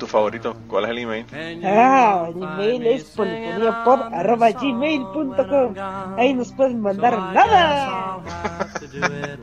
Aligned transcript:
Tu 0.00 0.06
favorito, 0.06 0.56
¿cuál 0.66 0.84
es 0.84 0.90
el 0.92 0.98
email? 0.98 1.26
Ah, 1.62 2.30
el 2.30 2.42
email 2.42 2.86
es 2.86 3.04
polifoniapod.gmail.com 3.10 5.74
Ahí 6.16 6.32
nos 6.32 6.50
pueden 6.52 6.80
mandar 6.80 7.18
nada. 7.34 8.16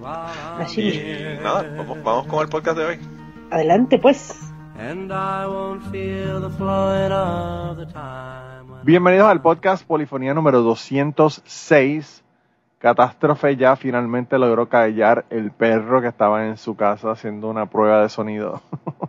Así. 0.57 0.81
Y 0.81 1.37
nada, 1.43 1.63
vamos, 1.77 2.03
vamos 2.03 2.25
con 2.25 2.41
el 2.41 2.49
podcast 2.49 2.75
de 2.75 2.85
hoy. 2.85 2.97
Adelante 3.51 3.99
pues. 3.99 4.51
Bienvenidos 8.83 9.29
al 9.29 9.39
podcast 9.39 9.85
Polifonía 9.85 10.33
número 10.33 10.63
206. 10.63 12.23
Catástrofe 12.79 13.57
ya 13.57 13.75
finalmente 13.75 14.39
logró 14.39 14.67
callar 14.67 15.25
el 15.29 15.51
perro 15.51 16.01
que 16.01 16.07
estaba 16.07 16.47
en 16.47 16.57
su 16.57 16.75
casa 16.75 17.11
haciendo 17.11 17.47
una 17.47 17.67
prueba 17.67 18.01
de 18.01 18.09
sonido. 18.09 18.63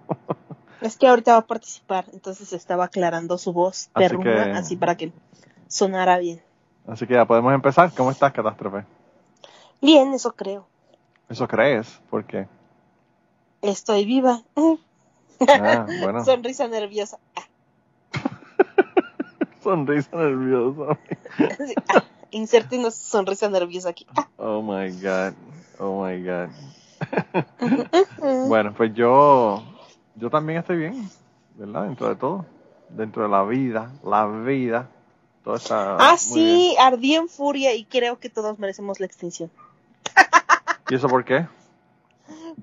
Es 0.80 0.96
que 0.96 1.08
ahorita 1.08 1.32
va 1.32 1.38
a 1.38 1.46
participar, 1.46 2.04
entonces 2.12 2.52
estaba 2.52 2.84
aclarando 2.84 3.36
su 3.38 3.52
voz 3.52 3.90
Así 3.94 4.08
perruna, 4.08 4.44
que- 4.44 4.50
así 4.52 4.76
para 4.76 4.96
que 4.96 5.12
sonara 5.66 6.18
bien. 6.18 6.40
Así 6.86 7.06
que 7.06 7.14
ya 7.14 7.26
podemos 7.26 7.52
empezar. 7.52 7.92
¿Cómo 7.96 8.10
estás, 8.10 8.32
Catástrofe? 8.32 8.84
Bien, 9.82 10.12
eso 10.14 10.32
creo. 10.34 10.66
¿Eso 11.28 11.46
crees? 11.46 12.00
¿Por 12.08 12.24
qué? 12.24 12.46
Estoy 13.60 14.04
viva. 14.06 14.42
Ah, 15.48 15.86
bueno. 16.00 16.24
Sonrisa 16.24 16.66
nerviosa. 16.68 17.18
Sonrisa 19.62 20.16
nerviosa. 20.16 20.98
Sí, 21.38 21.74
ah, 21.94 22.04
Inserte 22.30 22.78
una 22.78 22.90
sonrisa 22.90 23.48
nerviosa 23.48 23.88
aquí. 23.90 24.06
Ah, 24.16 24.28
Oh 24.36 24.62
my 24.62 24.90
God. 25.00 25.34
Oh 25.78 26.04
my 26.04 26.22
God. 26.22 26.50
Bueno, 28.48 28.74
pues 28.76 28.92
yo, 28.94 29.62
yo 30.18 30.30
también 30.30 30.58
estoy 30.58 30.76
bien, 30.76 31.08
¿verdad? 31.56 31.84
Dentro 31.84 32.08
de 32.08 32.16
todo. 32.16 32.46
Dentro 32.90 33.22
de 33.22 33.28
la 33.28 33.44
vida, 33.44 33.92
la 34.02 34.26
vida. 34.26 34.88
Todo 35.44 35.56
está. 35.56 35.96
Ah, 35.96 36.16
sí, 36.16 36.74
ardí 36.80 37.14
en 37.14 37.28
furia 37.28 37.74
y 37.74 37.84
creo 37.84 38.18
que 38.18 38.28
todos 38.28 38.58
merecemos 38.58 39.00
la 39.00 39.06
extinción. 39.06 39.50
bien. 39.54 39.66
¿Y 40.90 40.94
eso 40.94 41.08
por 41.08 41.24
qué? 41.24 41.46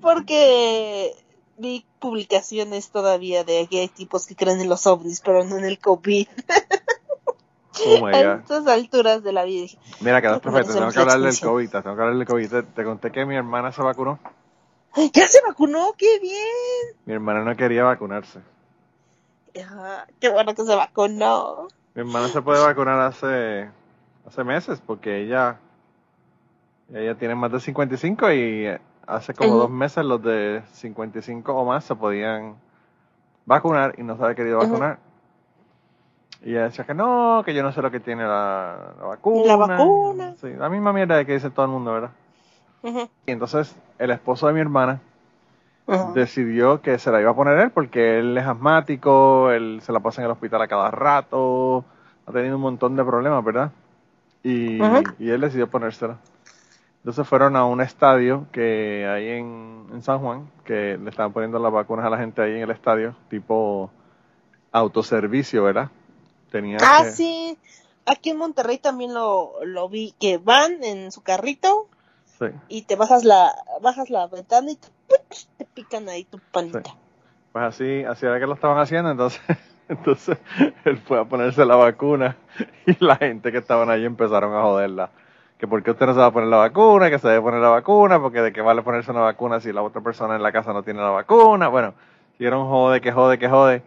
Porque 0.00 1.14
vi 1.58 1.84
publicaciones 2.00 2.90
todavía 2.90 3.44
de 3.44 3.66
que 3.68 3.80
hay 3.80 3.88
tipos 3.88 4.26
que 4.26 4.36
creen 4.36 4.60
en 4.60 4.68
los 4.68 4.86
ovnis, 4.86 5.20
pero 5.20 5.44
no 5.44 5.56
en 5.56 5.64
el 5.64 5.78
COVID. 5.78 6.28
Oh 7.86 8.06
A 8.06 8.20
estas 8.20 8.66
alturas 8.66 9.22
de 9.22 9.32
la 9.32 9.44
vida. 9.44 9.66
Mira, 10.00 10.22
que 10.22 10.28
te 10.28 10.40
tengo 10.40 10.62
que 10.62 10.72
la 10.72 11.00
hablar 11.00 11.20
del. 11.20 11.38
COVID. 11.38 11.68
Te 11.68 11.82
tengo 11.82 11.96
que 11.96 12.02
hablar 12.02 12.16
del 12.16 12.26
COVID. 12.26 12.48
Te, 12.48 12.62
te 12.62 12.84
conté 12.84 13.12
que 13.12 13.26
mi 13.26 13.36
hermana 13.36 13.70
se 13.70 13.82
vacunó. 13.82 14.18
"Ay, 14.96 15.10
¿Ya 15.12 15.28
se 15.28 15.40
vacunó? 15.46 15.92
¡Qué 15.96 16.18
bien! 16.20 16.96
Mi 17.04 17.12
hermana 17.12 17.44
no 17.44 17.54
quería 17.54 17.84
vacunarse. 17.84 18.40
Ah, 19.62 20.06
¡Qué 20.20 20.28
bueno 20.30 20.54
que 20.54 20.64
se 20.64 20.74
vacunó! 20.74 21.68
Mi 21.94 22.00
hermana 22.00 22.28
se 22.28 22.42
puede 22.42 22.64
vacunar 22.64 23.00
hace, 23.00 23.70
hace 24.26 24.44
meses 24.44 24.82
porque 24.84 25.22
ella, 25.22 25.58
ella 26.92 27.14
tiene 27.14 27.34
más 27.34 27.52
de 27.52 27.60
55 27.60 28.32
y 28.32 28.66
hace 29.06 29.34
como 29.34 29.54
dos 29.54 29.70
meses 29.70 30.04
los 30.04 30.22
de 30.22 30.62
55 30.72 31.54
o 31.54 31.64
más 31.64 31.84
se 31.84 31.94
podían 31.94 32.56
vacunar 33.44 33.94
y 33.98 34.02
no 34.02 34.16
se 34.16 34.22
había 34.24 34.34
querido 34.34 34.58
vacunar. 34.58 34.98
Y 36.42 36.50
ella 36.50 36.64
decía 36.64 36.84
que 36.84 36.94
no, 36.94 37.42
que 37.44 37.54
yo 37.54 37.62
no 37.62 37.72
sé 37.72 37.80
lo 37.80 37.90
que 37.90 38.00
tiene 38.00 38.24
la, 38.24 38.94
la 38.98 39.06
vacuna. 39.06 39.46
La 39.46 39.56
vacuna. 39.56 40.34
Sí, 40.40 40.48
la 40.54 40.68
misma 40.68 40.92
mierda 40.92 41.24
que 41.24 41.34
dice 41.34 41.50
todo 41.50 41.64
el 41.66 41.72
mundo, 41.72 41.92
¿verdad? 41.92 42.10
Y 43.26 43.32
entonces 43.32 43.74
el 43.98 44.10
esposo 44.10 44.46
de 44.46 44.52
mi 44.52 44.60
hermana 44.60 45.00
decidió 46.14 46.82
que 46.82 46.98
se 46.98 47.10
la 47.10 47.20
iba 47.20 47.30
a 47.30 47.36
poner 47.36 47.58
él 47.58 47.70
porque 47.70 48.18
él 48.18 48.36
es 48.36 48.46
asmático, 48.46 49.50
él 49.50 49.80
se 49.82 49.92
la 49.92 50.00
pasa 50.00 50.20
en 50.20 50.26
el 50.26 50.32
hospital 50.32 50.62
a 50.62 50.68
cada 50.68 50.90
rato, 50.90 51.84
ha 52.26 52.32
tenido 52.32 52.56
un 52.56 52.62
montón 52.62 52.96
de 52.96 53.04
problemas, 53.04 53.44
¿verdad? 53.44 53.70
Y, 54.42 54.80
él 54.80 55.40
decidió 55.40 55.68
ponérsela. 55.68 56.18
Entonces 56.98 57.26
fueron 57.26 57.56
a 57.56 57.64
un 57.64 57.80
estadio 57.80 58.46
que 58.50 59.06
hay 59.08 59.28
en, 59.38 59.86
en 59.92 60.02
San 60.02 60.18
Juan, 60.18 60.50
que 60.64 60.98
le 60.98 61.10
estaban 61.10 61.32
poniendo 61.32 61.58
las 61.60 61.72
vacunas 61.72 62.04
a 62.04 62.10
la 62.10 62.18
gente 62.18 62.42
ahí 62.42 62.56
en 62.56 62.62
el 62.62 62.70
estadio, 62.70 63.14
tipo 63.30 63.90
autoservicio, 64.72 65.62
¿verdad? 65.64 65.90
Tenía 66.50 66.78
Ah, 66.80 67.04
que- 67.04 67.10
sí. 67.12 67.58
Aquí 68.06 68.30
en 68.30 68.38
Monterrey 68.38 68.78
también 68.78 69.14
lo, 69.14 69.52
lo 69.64 69.88
vi, 69.88 70.14
que 70.20 70.38
van 70.38 70.82
en 70.84 71.10
su 71.10 71.22
carrito 71.22 71.88
sí. 72.38 72.46
y 72.68 72.82
te 72.82 72.96
bajas 72.96 73.24
la 73.24 73.52
bajas 73.80 74.10
la 74.10 74.26
ventana 74.26 74.70
y 74.70 74.76
te, 74.76 74.88
te 75.58 75.64
pican 75.64 76.08
ahí 76.08 76.24
tu 76.24 76.38
panita. 76.52 76.82
Pues 77.52 77.64
así, 77.64 78.04
así 78.04 78.26
era 78.26 78.38
que 78.38 78.46
lo 78.46 78.52
estaban 78.52 78.78
haciendo, 78.78 79.10
entonces, 79.10 79.40
entonces 79.88 80.36
él 80.84 80.98
fue 80.98 81.18
a 81.18 81.24
ponerse 81.24 81.64
la 81.64 81.76
vacuna 81.76 82.36
y 82.86 83.02
la 83.02 83.16
gente 83.16 83.50
que 83.50 83.58
estaban 83.58 83.88
allí 83.88 84.04
empezaron 84.04 84.54
a 84.54 84.60
joderla. 84.62 85.10
Que 85.58 85.66
por 85.66 85.82
qué 85.82 85.92
usted 85.92 86.04
no 86.04 86.12
se 86.12 86.20
va 86.20 86.26
a 86.26 86.32
poner 86.32 86.50
la 86.50 86.58
vacuna, 86.58 87.08
que 87.08 87.18
se 87.18 87.28
debe 87.28 87.40
poner 87.40 87.60
la 87.60 87.70
vacuna, 87.70 88.20
porque 88.20 88.42
de 88.42 88.52
qué 88.52 88.60
vale 88.60 88.82
ponerse 88.82 89.10
una 89.10 89.20
vacuna 89.20 89.58
si 89.58 89.72
la 89.72 89.82
otra 89.82 90.02
persona 90.02 90.36
en 90.36 90.42
la 90.42 90.52
casa 90.52 90.74
no 90.74 90.82
tiene 90.82 91.00
la 91.00 91.08
vacuna. 91.08 91.68
Bueno, 91.68 91.94
siguieron 92.32 92.68
jode, 92.68 93.00
que 93.00 93.10
jode, 93.10 93.38
que 93.38 93.48
jode. 93.48 93.82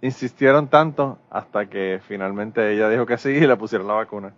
Insistieron 0.00 0.68
tanto 0.68 1.18
hasta 1.30 1.66
que 1.66 2.00
finalmente 2.06 2.72
ella 2.72 2.88
dijo 2.88 3.06
que 3.06 3.18
sí 3.18 3.30
y 3.30 3.44
le 3.44 3.56
pusieron 3.56 3.88
la 3.88 3.94
vacuna. 3.94 4.32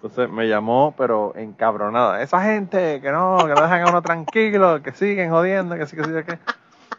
Entonces 0.00 0.30
me 0.30 0.46
llamó, 0.46 0.94
pero 0.96 1.32
encabronada. 1.36 2.22
Esa 2.22 2.40
gente 2.40 3.00
que 3.00 3.10
no, 3.10 3.38
que 3.38 3.52
no 3.54 3.60
dejan 3.62 3.82
a 3.82 3.90
uno 3.90 4.00
tranquilo, 4.00 4.80
que 4.80 4.92
siguen 4.92 5.28
jodiendo, 5.30 5.74
que 5.76 5.86
sí, 5.86 5.96
que 5.96 6.04
sí, 6.04 6.10
que 6.24 6.38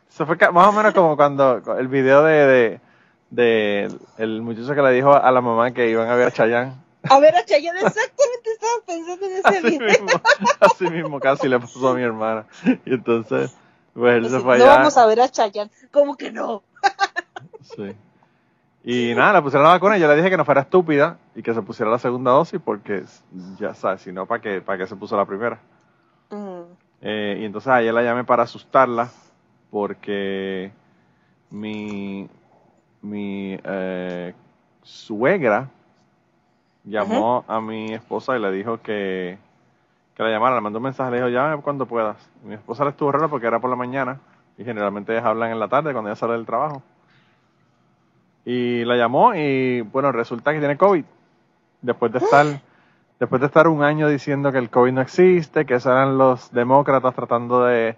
Eso 0.10 0.26
fue 0.26 0.36
más 0.52 0.68
o 0.68 0.72
menos 0.74 0.94
como 0.94 1.16
cuando 1.16 1.62
el 1.78 1.88
video 1.88 2.24
de, 2.24 2.46
de, 2.46 2.82
de 3.30 3.98
el 4.18 4.42
muchacho 4.42 4.76
que 4.76 4.82
le 4.82 4.92
dijo 4.92 5.14
a 5.14 5.32
la 5.32 5.40
mamá 5.40 5.72
que 5.72 5.90
iban 5.90 6.10
a 6.10 6.16
ver 6.16 6.28
a 6.28 6.32
Chayanne. 6.32 6.74
A 7.10 7.20
ver, 7.22 7.34
a 7.38 7.46
Chayanne, 7.46 7.80
exactamente 7.80 8.50
estaba 8.52 8.74
pensando 8.86 9.26
en 9.26 9.32
ese 9.32 9.48
Así 9.48 9.62
video. 9.80 9.88
mismo, 9.88 10.22
así 10.60 10.90
mismo 10.90 11.20
casi 11.22 11.48
le 11.48 11.58
pasó 11.58 11.88
a 11.90 11.94
mi 11.96 12.02
hermana. 12.04 12.46
Y 12.86 12.96
entonces, 12.96 13.56
pues 13.94 14.18
él 14.18 14.30
se 14.30 14.40
fue 14.42 14.58
no 14.58 14.66
allá. 14.66 14.76
vamos 14.80 14.98
a 14.98 15.06
ver 15.06 15.22
a 15.22 15.30
Chayanne. 15.30 15.72
¿Cómo 15.92 16.18
que 16.18 16.34
no? 16.34 16.64
Sí. 17.62 17.96
Y 18.84 19.14
nada, 19.14 19.34
le 19.34 19.42
pusieron 19.42 19.66
la 19.66 19.74
vacuna 19.74 19.98
y 19.98 20.02
yo 20.02 20.08
le 20.08 20.16
dije 20.16 20.30
que 20.30 20.38
no 20.38 20.46
fuera 20.46 20.62
estúpida 20.62 21.18
y 21.36 21.44
que 21.44 21.54
se 21.54 21.62
pusiera 21.62 21.92
la 21.92 22.00
segunda 22.00 22.32
dosis 22.32 22.62
porque 22.64 23.04
ya 23.58 23.74
sabes, 23.74 24.02
si 24.02 24.12
no, 24.12 24.26
¿para 24.26 24.42
qué, 24.42 24.62
para 24.62 24.78
qué 24.78 24.88
se 24.88 24.96
puso 24.96 25.18
la 25.18 25.26
primera? 25.26 25.60
Mm. 26.30 26.62
Eh, 27.02 27.38
y 27.42 27.46
entonces 27.46 27.70
ayer 27.72 27.94
la 27.94 28.04
llamé 28.04 28.24
para 28.24 28.44
asustarla 28.44 29.10
porque 29.70 30.72
mi, 31.50 32.30
mi 33.02 33.60
eh, 33.64 34.34
suegra 34.82 35.70
llamó 36.84 37.44
a 37.48 37.60
mi 37.60 37.94
esposa 37.94 38.38
y 38.38 38.42
le 38.42 38.52
dijo 38.52 38.82
que, 38.82 39.38
que 40.16 40.24
la 40.24 40.30
llamara, 40.30 40.56
le 40.56 40.62
mandó 40.62 40.80
un 40.80 40.84
mensaje, 40.84 41.12
le 41.12 41.18
dijo, 41.18 41.30
llámame 41.30 41.62
cuando 41.62 41.86
puedas. 41.86 42.18
Mi 42.44 42.56
esposa 42.56 42.86
le 42.86 42.92
estuvo 42.92 43.12
rara 43.12 43.28
porque 43.28 43.48
era 43.48 43.60
por 43.60 43.70
la 43.70 43.76
mañana 43.76 44.20
y 44.58 44.64
generalmente 44.64 45.12
ellas 45.12 45.26
hablan 45.26 45.52
en 45.52 45.60
la 45.60 45.68
tarde 45.68 45.92
cuando 45.92 46.10
ella 46.10 46.16
sale 46.16 46.34
del 46.34 46.46
trabajo. 46.46 46.82
Y 48.46 48.84
la 48.86 48.96
llamó 48.96 49.36
y 49.36 49.82
bueno, 49.82 50.12
resulta 50.12 50.54
que 50.54 50.60
tiene 50.60 50.78
COVID. 50.78 51.04
Después 51.82 52.12
de 52.12 52.20
estar, 52.20 52.46
después 53.20 53.40
de 53.40 53.48
estar 53.48 53.68
un 53.68 53.84
año 53.84 54.08
diciendo 54.08 54.52
que 54.52 54.58
el 54.58 54.70
COVID 54.70 54.94
no 54.94 55.02
existe, 55.02 55.66
que 55.66 55.76
esos 55.76 55.92
eran 55.92 56.18
los 56.18 56.52
demócratas 56.52 57.14
tratando 57.16 57.64
de, 57.66 57.96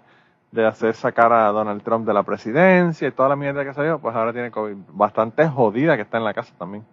de 0.52 0.66
hacer 0.66 0.94
sacar 0.94 1.32
a 1.32 1.48
Donald 1.48 1.82
Trump 1.82 2.06
de 2.06 2.12
la 2.12 2.22
presidencia 2.22 3.08
y 3.08 3.10
toda 3.10 3.30
la 3.30 3.36
mierda 3.36 3.64
que 3.64 3.74
salió, 3.74 3.98
pues 3.98 4.14
ahora 4.14 4.32
tiene 4.32 4.50
COVID. 4.50 4.76
Bastante 4.90 5.48
jodida 5.48 5.96
que 5.96 6.02
está 6.02 6.18
en 6.18 6.24
la 6.24 6.34
casa 6.34 6.54
también. 6.58 6.84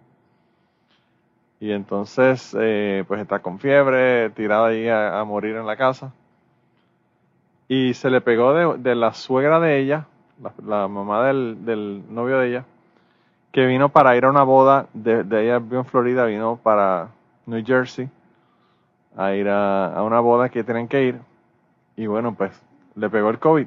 Y 1.60 1.72
entonces, 1.72 2.56
eh, 2.58 3.04
pues 3.06 3.20
está 3.20 3.40
con 3.40 3.58
fiebre, 3.58 4.30
tirada 4.30 4.68
ahí 4.68 4.88
a, 4.88 5.22
morir 5.24 5.56
en 5.56 5.66
la 5.66 5.76
casa. 5.76 6.14
Y 7.68 7.92
se 7.92 8.08
le 8.08 8.22
pegó 8.22 8.54
de, 8.54 8.78
de 8.78 8.94
la 8.94 9.12
suegra 9.12 9.60
de 9.60 9.78
ella, 9.78 10.06
la, 10.42 10.54
la 10.64 10.88
mamá 10.88 11.26
del, 11.26 11.64
del 11.66 12.02
novio 12.08 12.38
de 12.38 12.48
ella, 12.48 12.64
que 13.52 13.66
vino 13.66 13.88
para 13.88 14.16
ir 14.16 14.24
a 14.24 14.30
una 14.30 14.42
boda, 14.42 14.86
de, 14.94 15.24
de 15.24 15.44
ella 15.44 15.56
en 15.56 15.84
Florida, 15.84 16.24
vino 16.24 16.58
para 16.62 17.08
New 17.46 17.62
Jersey 17.64 18.08
a 19.16 19.32
ir 19.32 19.48
a, 19.48 19.94
a 19.94 20.02
una 20.02 20.20
boda 20.20 20.48
que 20.48 20.64
tienen 20.64 20.88
que 20.88 21.04
ir. 21.04 21.20
Y 21.96 22.06
bueno, 22.06 22.34
pues 22.34 22.52
le 22.94 23.10
pegó 23.10 23.30
el 23.30 23.38
COVID. 23.38 23.66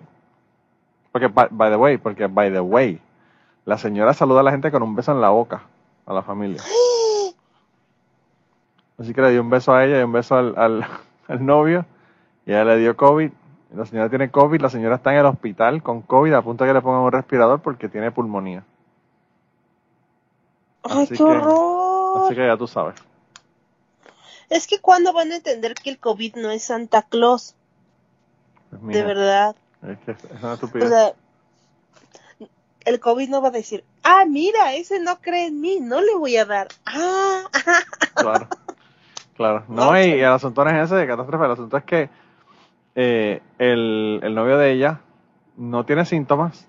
Porque, 1.11 1.27
by, 1.27 1.47
by 1.51 1.69
the 1.69 1.77
way, 1.77 1.97
porque, 1.97 2.27
by 2.27 2.51
the 2.51 2.59
way, 2.59 2.99
la 3.65 3.77
señora 3.77 4.13
saluda 4.13 4.39
a 4.39 4.43
la 4.43 4.51
gente 4.51 4.71
con 4.71 4.83
un 4.83 4.95
beso 4.95 5.11
en 5.11 5.21
la 5.21 5.29
boca, 5.29 5.63
a 6.05 6.13
la 6.13 6.23
familia. 6.23 6.61
Así 8.97 9.13
que 9.13 9.21
le 9.21 9.31
dio 9.31 9.41
un 9.41 9.49
beso 9.49 9.73
a 9.73 9.85
ella 9.85 9.99
y 9.99 10.03
un 10.03 10.11
beso 10.11 10.35
al, 10.35 10.55
al, 11.27 11.45
novio, 11.45 11.85
y 12.45 12.51
ella 12.51 12.65
le 12.65 12.77
dio 12.77 12.97
COVID. 12.97 13.31
La 13.75 13.85
señora 13.85 14.09
tiene 14.09 14.29
COVID, 14.29 14.61
la 14.61 14.69
señora 14.69 14.95
está 14.95 15.13
en 15.13 15.19
el 15.19 15.25
hospital 15.25 15.81
con 15.81 16.01
COVID 16.01 16.33
a 16.33 16.41
punto 16.41 16.63
de 16.63 16.69
que 16.69 16.73
le 16.75 16.81
pongan 16.81 17.01
un 17.01 17.11
respirador 17.11 17.59
porque 17.59 17.89
tiene 17.89 18.11
pulmonía. 18.11 18.63
¡Ay, 20.83 21.03
Así 21.03 21.07
qué 21.11 21.17
que- 21.17 21.23
horror! 21.23 22.25
Así 22.25 22.35
que 22.35 22.45
ya 22.47 22.57
tú 22.57 22.67
sabes. 22.67 22.95
Es 24.49 24.67
que 24.67 24.79
cuando 24.79 25.13
van 25.13 25.31
a 25.31 25.37
entender 25.37 25.73
que 25.73 25.89
el 25.89 25.97
COVID 25.99 26.35
no 26.35 26.51
es 26.51 26.63
Santa 26.65 27.01
Claus, 27.03 27.55
Pues, 28.69 28.95
de 28.95 29.03
verdad. 29.03 29.55
Es 29.87 29.97
que 29.99 30.11
es 30.11 30.17
una 30.41 30.51
O 30.51 30.53
estupidez. 30.55 30.89
sea, 30.89 31.13
el 32.85 32.99
COVID 32.99 33.29
no 33.29 33.41
va 33.41 33.47
a 33.47 33.51
decir, 33.51 33.83
ah, 34.03 34.25
mira, 34.27 34.73
ese 34.75 34.99
no 34.99 35.19
cree 35.21 35.47
en 35.47 35.59
mí, 35.61 35.79
no 35.79 36.01
le 36.01 36.15
voy 36.15 36.35
a 36.37 36.45
dar. 36.45 36.67
Ah, 36.85 37.43
Claro. 38.15 38.47
Claro. 39.35 39.63
No, 39.67 39.89
Ok. 39.89 39.95
y, 39.95 40.09
y 40.09 40.19
el 40.19 40.25
asunto 40.25 40.63
no 40.63 40.69
es 40.69 40.85
ese 40.85 40.95
de 40.95 41.07
catástrofe. 41.07 41.45
El 41.45 41.51
asunto 41.51 41.77
es 41.77 41.83
que 41.85 42.09
eh, 42.95 43.41
el, 43.57 44.19
el 44.21 44.35
novio 44.35 44.57
de 44.59 44.71
ella 44.73 45.01
no 45.57 45.85
tiene 45.85 46.05
síntomas. 46.05 46.67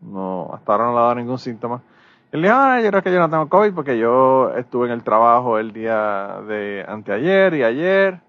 No, 0.00 0.50
hasta 0.52 0.72
ahora 0.72 0.84
no 0.86 0.92
le 0.92 0.98
ha 0.98 1.02
dado 1.02 1.14
ningún 1.14 1.38
síntoma. 1.38 1.82
Él 2.32 2.42
dijo, 2.42 2.54
ah, 2.54 2.80
yo 2.80 2.90
creo 2.90 3.02
que 3.02 3.12
yo 3.12 3.18
no 3.18 3.28
tengo 3.28 3.48
COVID 3.48 3.72
porque 3.74 3.98
yo 3.98 4.52
estuve 4.56 4.86
en 4.86 4.92
el 4.92 5.02
trabajo 5.02 5.58
el 5.58 5.72
día 5.72 6.40
de 6.46 6.84
anteayer 6.86 7.54
y 7.54 7.64
ayer. 7.64 8.20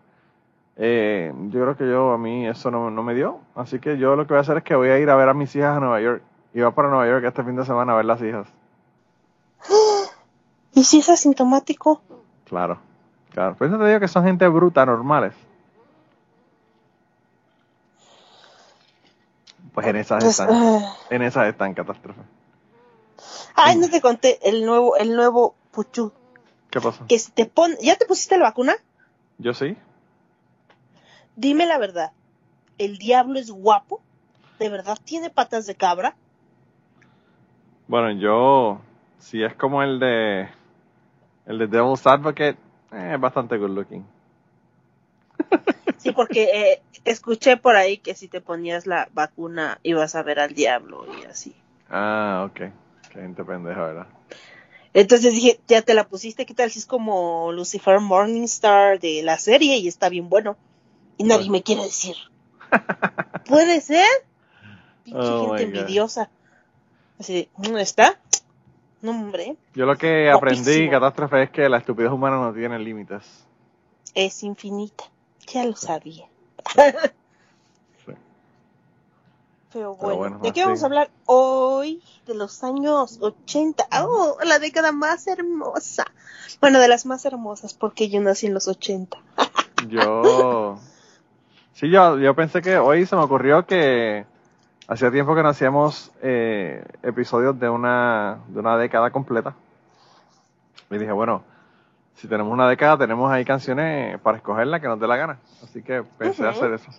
Eh, 0.77 1.31
yo 1.49 1.61
creo 1.61 1.77
que 1.77 1.87
yo, 1.87 2.11
a 2.11 2.17
mí 2.17 2.47
eso 2.47 2.71
no, 2.71 2.89
no 2.89 3.03
me 3.03 3.13
dio. 3.13 3.39
Así 3.53 3.79
que 3.79 3.99
yo 3.99 4.15
lo 4.15 4.25
que 4.25 4.33
voy 4.33 4.39
a 4.39 4.41
hacer 4.41 4.57
es 4.57 4.63
que 4.63 4.75
voy 4.75 4.89
a 4.89 4.97
ir 4.97 5.09
a 5.09 5.15
ver 5.15 5.29
a 5.29 5.35
mis 5.35 5.55
hijas 5.55 5.77
a 5.77 5.79
Nueva 5.79 6.01
York. 6.01 6.23
Y 6.53 6.61
va 6.61 6.71
para 6.71 6.89
Nueva 6.89 7.07
York 7.07 7.25
este 7.25 7.43
fin 7.43 7.55
de 7.55 7.65
semana 7.65 7.93
a 7.93 7.97
ver 7.97 8.05
las 8.05 8.21
hijas. 8.21 8.47
¿y 10.73 10.83
si 10.83 10.99
es 10.99 11.09
asintomático? 11.09 12.01
Claro, 12.45 12.79
claro. 13.31 13.55
Por 13.55 13.67
eso 13.67 13.77
te 13.77 13.85
digo 13.85 13.99
que 13.99 14.07
son 14.07 14.23
gente 14.23 14.47
bruta, 14.47 14.83
normales. 14.83 15.35
Pues 19.73 19.85
en 19.87 19.95
esas 19.95 20.23
Pues, 20.23 20.39
están, 20.39 20.49
ah. 20.51 20.95
en 21.11 21.21
esas 21.21 21.47
están 21.47 21.73
catástrofe. 21.75 22.21
Ay, 23.55 23.77
no 23.77 23.89
te 23.89 24.01
conté 24.01 24.39
el 24.47 24.65
nuevo, 24.65 24.95
el 24.97 25.15
nuevo 25.15 25.55
puchu. 25.71 26.11
¿Qué 26.69 26.79
pasó? 26.79 27.05
Que 27.07 27.19
si 27.19 27.31
te 27.31 27.45
pon, 27.45 27.75
¿ya 27.81 27.95
te 27.95 28.05
pusiste 28.05 28.37
la 28.37 28.45
vacuna? 28.45 28.75
Yo 29.37 29.53
sí. 29.53 29.77
Dime 31.35 31.65
la 31.65 31.77
verdad. 31.77 32.11
¿El 32.77 32.97
diablo 32.97 33.39
es 33.39 33.51
guapo? 33.51 34.01
¿De 34.59 34.69
verdad 34.69 34.97
tiene 35.03 35.29
patas 35.29 35.65
de 35.65 35.75
cabra? 35.75 36.15
Bueno, 37.87 38.11
yo, 38.11 38.79
si 39.19 39.43
es 39.43 39.53
como 39.55 39.83
el 39.83 39.99
de, 39.99 40.49
el 41.45 41.57
de 41.57 41.67
Devil's 41.67 42.05
Advocate, 42.07 42.57
eh, 42.91 43.11
es 43.13 43.19
bastante 43.19 43.57
good 43.57 43.71
looking. 43.71 44.05
Sí, 45.97 46.11
porque 46.11 46.43
eh, 46.43 46.81
escuché 47.05 47.57
por 47.57 47.75
ahí 47.75 47.97
que 47.97 48.15
si 48.15 48.27
te 48.27 48.41
ponías 48.41 48.87
la 48.87 49.09
vacuna 49.13 49.79
ibas 49.83 50.15
a 50.15 50.23
ver 50.23 50.39
al 50.39 50.53
diablo 50.53 51.05
y 51.19 51.25
así. 51.25 51.55
Ah, 51.89 52.47
ok. 52.49 52.71
Qué 53.11 53.19
gente 53.19 53.43
pendeja, 53.43 53.81
¿verdad? 53.81 54.07
Entonces 54.93 55.33
dije, 55.33 55.59
ya 55.67 55.81
te 55.81 55.93
la 55.93 56.07
pusiste, 56.07 56.45
¿qué 56.45 56.53
tal 56.53 56.69
si 56.69 56.79
es 56.79 56.85
como 56.85 57.51
Lucifer 57.53 57.99
Morningstar 57.99 58.99
de 58.99 59.21
la 59.23 59.37
serie 59.37 59.77
y 59.77 59.87
está 59.87 60.09
bien 60.09 60.29
bueno? 60.29 60.57
Y 61.17 61.23
nadie 61.23 61.49
me 61.49 61.63
quiere 61.63 61.83
decir. 61.83 62.15
¿Puede 63.45 63.79
ser? 63.81 64.07
Pinche 65.03 65.19
Oh, 65.21 65.47
gente 65.55 65.63
envidiosa. 65.63 66.29
Así 67.19 67.33
de, 67.33 67.49
¿no 67.69 67.77
está? 67.77 68.19
No, 69.01 69.11
hombre, 69.11 69.55
Yo 69.73 69.85
lo 69.85 69.97
que 69.97 70.29
aprendí, 70.29 70.89
catástrofe, 70.89 71.43
es 71.43 71.49
que 71.49 71.67
la 71.69 71.77
estupidez 71.77 72.11
humana 72.11 72.37
no 72.37 72.53
tiene 72.53 72.77
límites. 72.77 73.45
es 74.13 74.43
infinita. 74.43 75.05
Ya 75.47 75.65
lo 75.65 75.75
sabía. 75.75 76.27
Pero 79.73 79.95
bueno, 79.95 80.17
bueno, 80.17 80.39
¿de 80.39 80.51
qué 80.51 80.65
vamos 80.65 80.83
a 80.83 80.85
hablar 80.85 81.09
hoy? 81.25 82.01
De 82.25 82.35
los 82.35 82.63
años 82.63 83.19
80. 83.21 83.85
¡Oh! 84.03 84.37
La 84.43 84.59
década 84.59 84.91
más 84.91 85.27
hermosa. 85.27 86.05
Bueno, 86.59 86.79
de 86.79 86.87
las 86.87 87.05
más 87.05 87.25
hermosas, 87.25 87.73
porque 87.73 88.09
yo 88.09 88.19
nací 88.21 88.47
en 88.47 88.53
los 88.53 88.67
80. 88.67 89.17
Yo. 89.87 90.77
Sí, 91.73 91.89
yo, 91.89 92.19
yo 92.19 92.35
pensé 92.35 92.61
que 92.61 92.77
hoy 92.77 93.07
se 93.07 93.15
me 93.15 93.23
ocurrió 93.23 93.65
que 93.65 94.25
hacía 94.87 95.09
tiempo 95.09 95.33
que 95.33 95.41
no 95.41 95.49
hacíamos 95.49 96.11
eh, 96.21 96.85
episodios 97.01 97.59
de 97.59 97.69
una, 97.69 98.39
de 98.49 98.59
una 98.59 98.77
década 98.77 99.09
completa. 99.09 99.55
Y 100.91 100.97
dije, 100.99 101.11
bueno, 101.11 101.43
si 102.17 102.27
tenemos 102.27 102.53
una 102.53 102.69
década, 102.69 102.99
tenemos 102.99 103.31
ahí 103.31 103.45
canciones 103.45 104.19
para 104.19 104.37
escogerla 104.37 104.79
que 104.79 104.87
nos 104.87 104.99
dé 104.99 105.07
la 105.07 105.15
gana. 105.15 105.39
Así 105.63 105.81
que 105.81 106.03
pensé 106.03 106.47
hacer 106.47 106.73
eso. 106.73 106.91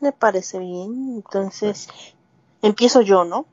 Me 0.00 0.12
parece 0.12 0.58
bien. 0.58 1.14
Entonces, 1.16 1.88
empiezo 2.62 3.02
yo, 3.02 3.24
¿no? 3.24 3.46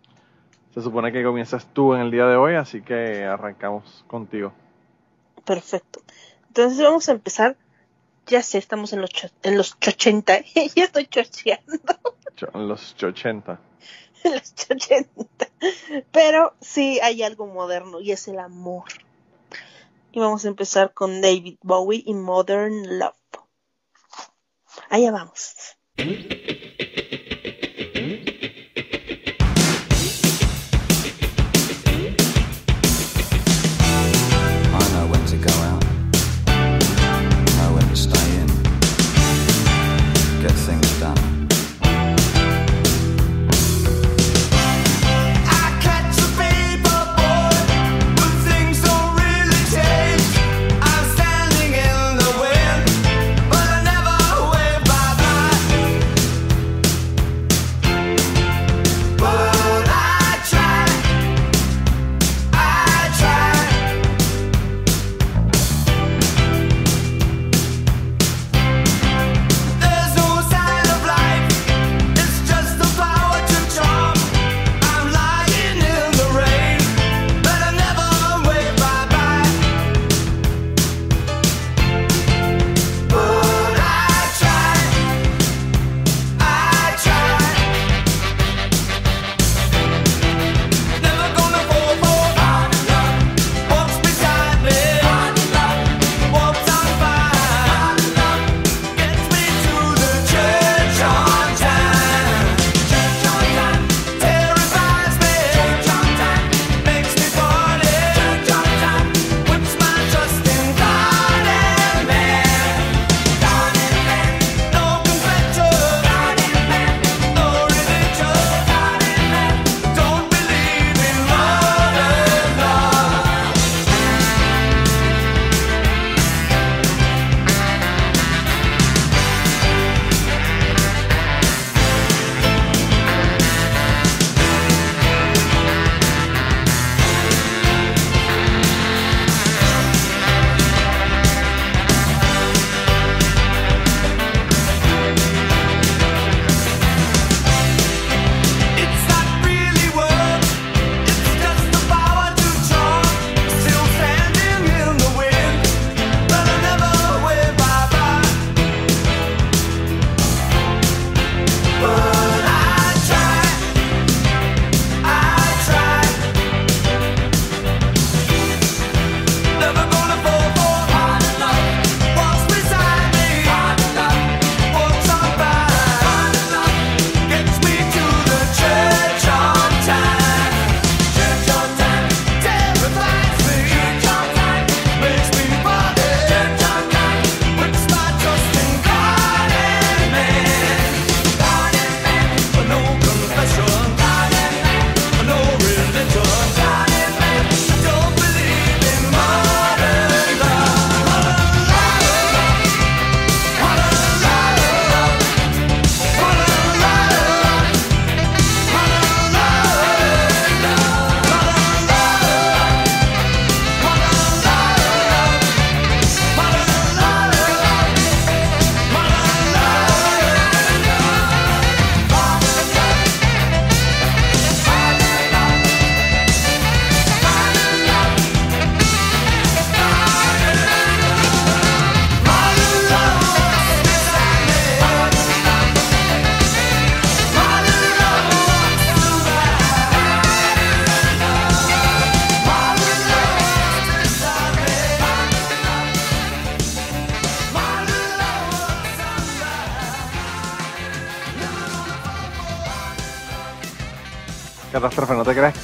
Se 0.73 0.81
supone 0.81 1.11
que 1.11 1.23
comienzas 1.23 1.65
tú 1.73 1.94
en 1.94 2.01
el 2.01 2.11
día 2.11 2.25
de 2.25 2.35
hoy, 2.38 2.55
así 2.55 2.81
que 2.81 3.25
arrancamos 3.25 4.03
contigo. 4.07 4.53
Perfecto. 5.45 6.01
Entonces 6.47 6.81
vamos 6.81 7.07
a 7.09 7.13
empezar. 7.13 7.57
Ya 8.27 8.44
sé, 8.44 8.57
estamos 8.57 8.91
en 8.94 9.01
los, 9.01 9.09
cho- 9.09 9.29
en 9.44 9.57
los 9.57 9.73
80. 9.85 10.39
ya 10.75 10.83
estoy 10.83 11.07
chocheando. 11.07 11.77
Cho- 12.35 12.50
En 12.53 12.67
los 12.67 12.93
80. 13.01 13.59
en 14.23 14.33
los 14.33 14.53
80. 14.69 15.47
Pero 16.11 16.53
sí 16.61 17.00
hay 17.01 17.23
algo 17.23 17.47
moderno 17.47 18.00
y 18.01 18.11
es 18.11 18.27
el 18.27 18.39
amor. 18.39 18.83
Y 20.11 20.19
vamos 20.19 20.45
a 20.45 20.50
empezar 20.50 20.93
con 20.93 21.21
David 21.21 21.57
Bowie 21.61 22.03
y 22.05 22.13
Modern 22.13 23.00
Love. 23.00 23.15
Allá 24.89 25.11
vamos. 25.11 25.76
Mm-hmm. 25.97 26.56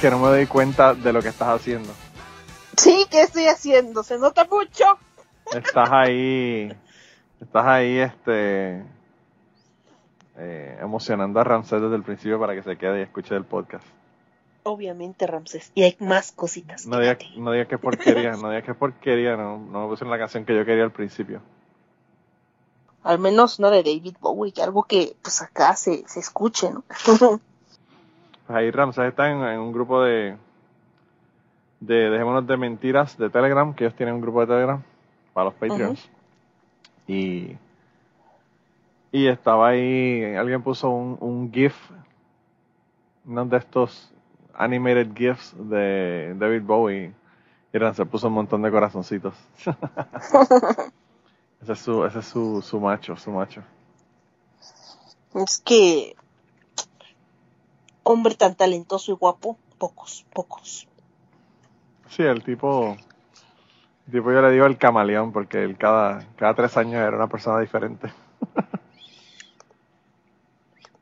Que 0.00 0.10
no 0.10 0.18
me 0.18 0.28
doy 0.28 0.46
cuenta 0.46 0.94
de 0.94 1.12
lo 1.12 1.20
que 1.20 1.28
estás 1.28 1.48
haciendo. 1.48 1.92
Sí, 2.76 3.06
¿qué 3.10 3.22
estoy 3.22 3.46
haciendo? 3.46 4.02
Se 4.02 4.18
nota 4.18 4.46
mucho. 4.50 4.84
Estás 5.52 5.88
ahí, 5.92 6.72
estás 7.40 7.66
ahí, 7.66 7.98
este, 7.98 8.84
eh, 10.36 10.78
emocionando 10.80 11.38
a 11.38 11.44
Ramsés 11.44 11.80
desde 11.80 11.96
el 11.96 12.02
principio 12.02 12.40
para 12.40 12.54
que 12.54 12.62
se 12.62 12.76
quede 12.76 13.00
y 13.00 13.02
escuche 13.02 13.36
el 13.36 13.44
podcast. 13.44 13.86
Obviamente, 14.64 15.26
Ramses. 15.26 15.70
Y 15.74 15.82
hay 15.82 15.96
más 16.00 16.32
cositas. 16.32 16.86
No 16.86 16.98
digas 16.98 17.18
no 17.36 17.52
diga 17.52 17.66
que 17.66 17.76
porquería, 17.76 18.32
no 18.32 18.48
digas 18.48 18.64
que 18.64 18.74
porquería, 18.74 19.36
no, 19.36 19.58
no 19.58 19.82
me 19.82 19.88
pusieron 19.88 20.10
la 20.10 20.18
canción 20.18 20.46
que 20.46 20.56
yo 20.56 20.64
quería 20.64 20.84
al 20.84 20.92
principio. 20.92 21.42
Al 23.02 23.18
menos 23.18 23.60
no 23.60 23.70
de 23.70 23.82
David 23.82 24.16
Bowie, 24.18 24.52
que 24.52 24.62
algo 24.62 24.84
que 24.84 25.14
pues 25.20 25.42
acá 25.42 25.76
se, 25.76 26.08
se 26.08 26.20
escuche, 26.20 26.70
¿no? 26.70 26.84
Pues 28.46 28.58
ahí 28.58 28.70
Ramsés 28.70 29.06
está 29.06 29.30
en, 29.30 29.42
en 29.42 29.60
un 29.60 29.72
grupo 29.72 30.02
de, 30.02 30.36
de 31.80 32.10
Dejémonos 32.10 32.46
de 32.46 32.56
Mentiras 32.56 33.16
de 33.16 33.30
Telegram, 33.30 33.74
que 33.74 33.84
ellos 33.84 33.96
tienen 33.96 34.16
un 34.16 34.20
grupo 34.20 34.40
de 34.40 34.46
Telegram 34.46 34.82
para 35.32 35.46
los 35.46 35.54
Patreons. 35.54 36.10
Y, 37.06 37.56
y 39.12 39.26
estaba 39.26 39.68
ahí, 39.68 40.34
alguien 40.36 40.62
puso 40.62 40.90
un, 40.90 41.16
un 41.20 41.52
GIF, 41.52 41.74
uno 43.26 43.44
de 43.46 43.56
estos 43.56 44.12
animated 44.54 45.14
GIFs 45.14 45.54
de 45.56 46.34
David 46.38 46.62
Bowie. 46.62 47.12
Y 47.72 47.78
Ramsés 47.78 48.06
puso 48.06 48.28
un 48.28 48.34
montón 48.34 48.62
de 48.62 48.70
corazoncitos. 48.70 49.34
ese 51.60 51.72
es 51.72 51.78
su, 51.78 52.04
ese 52.04 52.18
es 52.20 52.26
su, 52.26 52.62
su 52.62 52.78
macho, 52.78 53.16
su 53.16 53.30
macho. 53.32 53.62
es 55.34 55.60
que 55.64 56.14
hombre 58.04 58.36
tan 58.36 58.54
talentoso 58.54 59.10
y 59.12 59.14
guapo, 59.16 59.58
pocos, 59.78 60.24
pocos. 60.32 60.86
Sí, 62.10 62.22
el 62.22 62.44
tipo, 62.44 62.96
el 64.06 64.12
tipo 64.12 64.30
yo 64.30 64.40
le 64.40 64.52
digo 64.52 64.66
el 64.66 64.78
camaleón 64.78 65.32
porque 65.32 65.64
él 65.64 65.76
cada, 65.76 66.24
cada 66.36 66.54
tres 66.54 66.76
años 66.76 66.94
era 66.94 67.16
una 67.16 67.26
persona 67.26 67.58
diferente. 67.58 68.12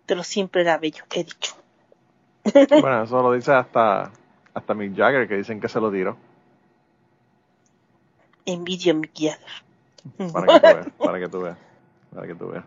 Pero 0.07 0.23
siempre 0.23 0.63
era 0.63 0.79
bello, 0.79 1.05
he 1.13 1.25
dicho. 1.25 1.55
Bueno, 2.81 3.03
eso 3.05 3.23
lo 3.23 3.33
dice 3.33 3.53
hasta, 3.53 4.11
hasta 4.55 4.75
Mick 4.75 4.97
Jagger 4.97 5.29
que 5.29 5.37
dicen 5.37 5.61
que 5.61 5.69
se 5.69 5.81
lo 5.81 5.91
tiró. 5.91 6.17
Envidio 8.47 8.93
a 8.93 8.97
Mick 8.97 9.13
Jagger. 9.15 9.63
Para 10.33 10.47
que 10.49 10.59
tú 10.59 10.63
veas, 10.63 10.89
para 10.99 11.19
que 11.19 11.29
tú 11.29 11.41
veas, 11.41 11.57
para 12.13 12.27
que 12.27 12.35
tú 12.35 12.49
veas. 12.49 12.65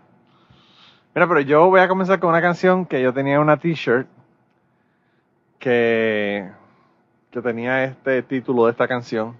Mira, 1.13 1.27
pero 1.27 1.42
yo 1.42 1.68
voy 1.70 1.80
a 1.80 1.88
comenzar 1.88 2.20
con 2.20 2.30
una 2.30 2.42
canción 2.42 2.86
que 2.86 3.01
yo 3.01 3.13
tenía 3.13 3.39
una 3.39 3.58
t-shirt 3.58 4.08
que, 5.66 6.48
que 7.32 7.42
tenía 7.42 7.86
este 7.86 8.22
título 8.22 8.66
de 8.66 8.72
esta 8.72 8.88
canción. 8.88 9.36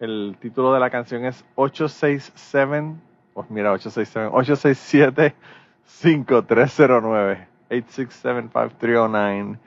El 0.00 0.34
título 0.40 0.72
de 0.72 0.80
la 0.80 0.88
canción 0.88 1.26
es 1.26 1.44
867, 1.56 2.96
pues 3.34 3.50
mira, 3.50 3.70
867, 3.72 4.30
867 4.32 5.34
5309 5.84 7.48
8675309 7.68 9.58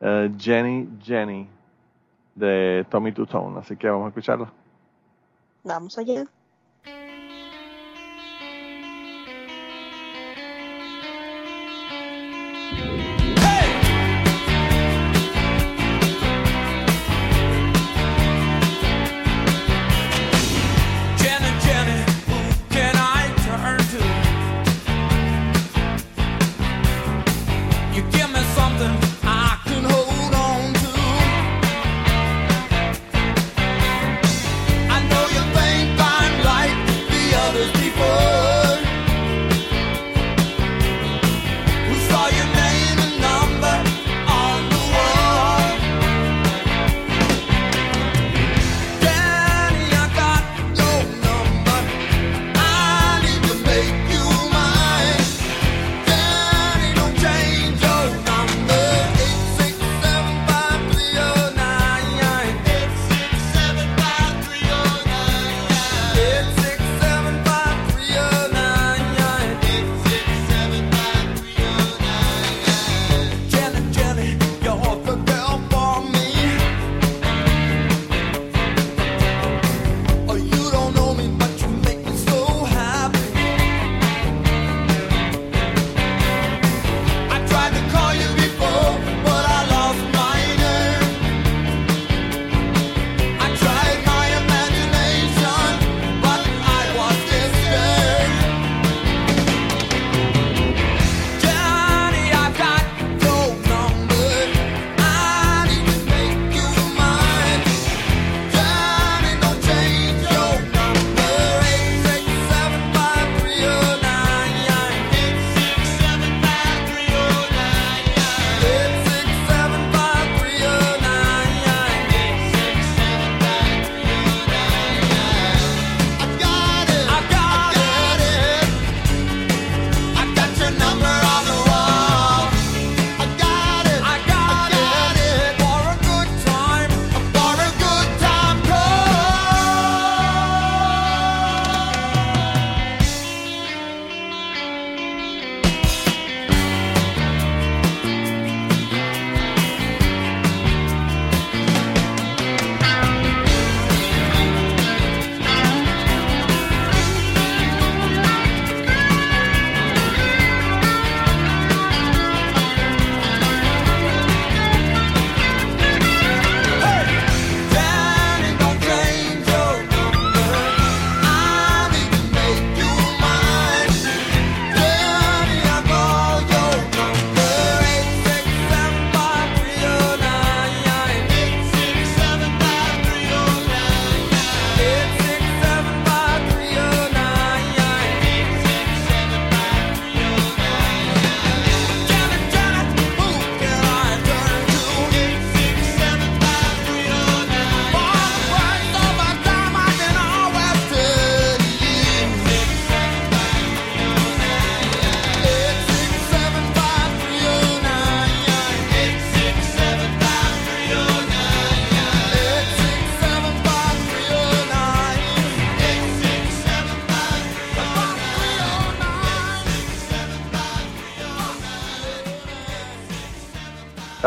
eh, 0.00 0.32
Jenny 0.38 0.88
Jenny 1.02 1.46
de 2.34 2.86
Tommy 2.88 3.12
Two 3.12 3.26
Tone, 3.26 3.58
así 3.58 3.76
que 3.76 3.90
vamos 3.90 4.06
a 4.06 4.08
escucharlo. 4.08 4.50
Vamos 5.64 5.98
allá. 5.98 6.24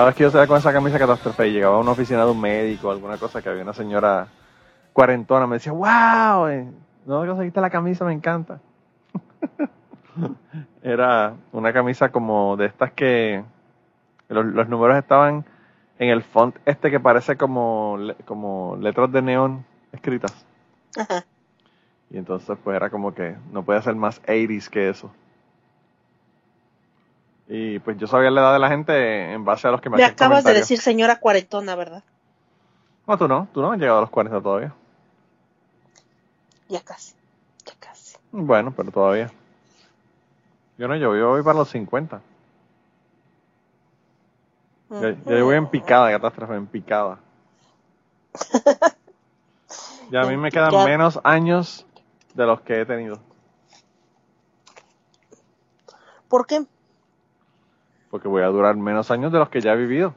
Cada 0.01 0.09
vez 0.09 0.17
que 0.17 0.23
yo 0.23 0.31
salía 0.31 0.47
con 0.47 0.57
esa 0.57 0.73
camisa 0.73 0.97
catástrofe 0.97 1.47
y 1.47 1.51
llegaba 1.51 1.75
a 1.75 1.79
una 1.79 1.91
oficina 1.91 2.25
de 2.25 2.31
un 2.31 2.41
médico 2.41 2.87
o 2.87 2.91
alguna 2.91 3.19
cosa 3.19 3.39
que 3.39 3.49
había 3.49 3.61
una 3.61 3.71
señora 3.71 4.25
cuarentona, 4.93 5.45
me 5.45 5.57
decía, 5.57 5.73
wow, 5.73 6.47
eh, 6.47 6.67
no 7.05 7.23
conseguiste 7.23 7.61
la 7.61 7.69
camisa, 7.69 8.03
me 8.03 8.11
encanta. 8.11 8.59
Era 10.81 11.35
una 11.51 11.71
camisa 11.71 12.09
como 12.09 12.57
de 12.57 12.65
estas 12.65 12.91
que 12.93 13.43
los, 14.27 14.43
los 14.43 14.67
números 14.67 14.97
estaban 14.97 15.45
en 15.99 16.09
el 16.09 16.23
font 16.23 16.57
este 16.65 16.89
que 16.89 16.99
parece 16.99 17.37
como, 17.37 17.95
como 18.25 18.77
letras 18.77 19.11
de 19.11 19.21
neón 19.21 19.63
escritas. 19.91 20.33
Ajá. 20.97 21.25
Y 22.09 22.17
entonces 22.17 22.57
pues 22.63 22.75
era 22.75 22.89
como 22.89 23.13
que 23.13 23.35
no 23.51 23.61
puede 23.61 23.79
ser 23.83 23.93
más 23.93 24.19
80s 24.23 24.67
que 24.67 24.89
eso. 24.89 25.11
Y 27.53 27.79
pues 27.79 27.97
yo 27.97 28.07
sabía 28.07 28.31
la 28.31 28.39
edad 28.39 28.53
de 28.53 28.59
la 28.59 28.69
gente 28.69 29.33
en 29.33 29.43
base 29.43 29.67
a 29.67 29.71
los 29.71 29.81
que 29.81 29.89
me, 29.89 29.97
Me 29.97 30.05
acabas 30.05 30.45
de 30.45 30.53
decir 30.53 30.79
señora 30.79 31.19
cuarentona, 31.19 31.75
¿verdad? 31.75 32.01
No, 33.05 33.17
tú 33.17 33.27
no, 33.27 33.49
tú 33.53 33.61
no 33.61 33.73
has 33.73 33.77
llegado 33.77 33.97
a 33.97 34.01
los 34.01 34.09
40 34.09 34.41
todavía. 34.41 34.73
Ya 36.69 36.79
casi. 36.79 37.13
Ya 37.65 37.73
casi. 37.77 38.15
Bueno, 38.31 38.73
pero 38.73 38.89
todavía. 38.89 39.29
Yo 40.77 40.87
no, 40.87 40.95
yo, 40.95 41.13
yo 41.13 41.27
voy 41.27 41.43
para 41.43 41.59
los 41.59 41.67
50. 41.69 42.21
Ya, 44.91 44.99
ya 45.01 45.37
yo 45.37 45.43
voy 45.43 45.57
en 45.57 45.67
picada, 45.67 46.09
catástrofe, 46.09 46.55
en 46.55 46.67
picada. 46.67 47.19
Ya 50.09 50.23
a 50.23 50.25
mí 50.25 50.35
me 50.35 50.51
quedan 50.51 50.71
picada. 50.71 50.85
menos 50.85 51.21
años 51.23 51.85
de 52.33 52.45
los 52.45 52.59
que 52.61 52.81
he 52.81 52.85
tenido. 52.85 53.17
¿Por 56.27 56.45
qué? 56.45 56.65
Porque 58.12 58.28
voy 58.28 58.43
a 58.43 58.47
durar 58.47 58.76
menos 58.76 59.10
años 59.10 59.32
de 59.32 59.39
los 59.39 59.50
que 59.50 59.62
ya 59.62 59.74
he 59.74 59.78
vivido. 59.78 60.13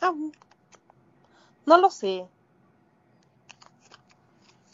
Ah, 0.00 0.12
no 1.66 1.78
lo 1.78 1.90
sé. 1.90 2.26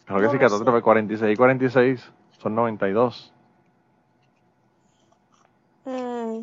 Claro 0.05 0.21
que 0.21 0.27
No 0.27 0.33
sí, 0.33 0.37
lo 0.37 0.41
catástrofe, 0.41 0.79
sé. 0.79 0.83
46 0.83 1.33
y 1.33 1.37
46 1.37 2.13
son 2.39 2.55
92. 2.55 3.33
Mm, 5.87 6.41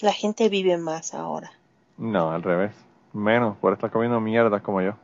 la 0.00 0.12
gente 0.12 0.48
vive 0.48 0.78
más 0.78 1.14
ahora. 1.14 1.52
No, 1.98 2.30
al 2.30 2.42
revés. 2.42 2.72
Menos 3.12 3.56
por 3.58 3.72
estar 3.74 3.90
comiendo 3.90 4.20
mierdas 4.20 4.62
como 4.62 4.80
yo. 4.82 4.94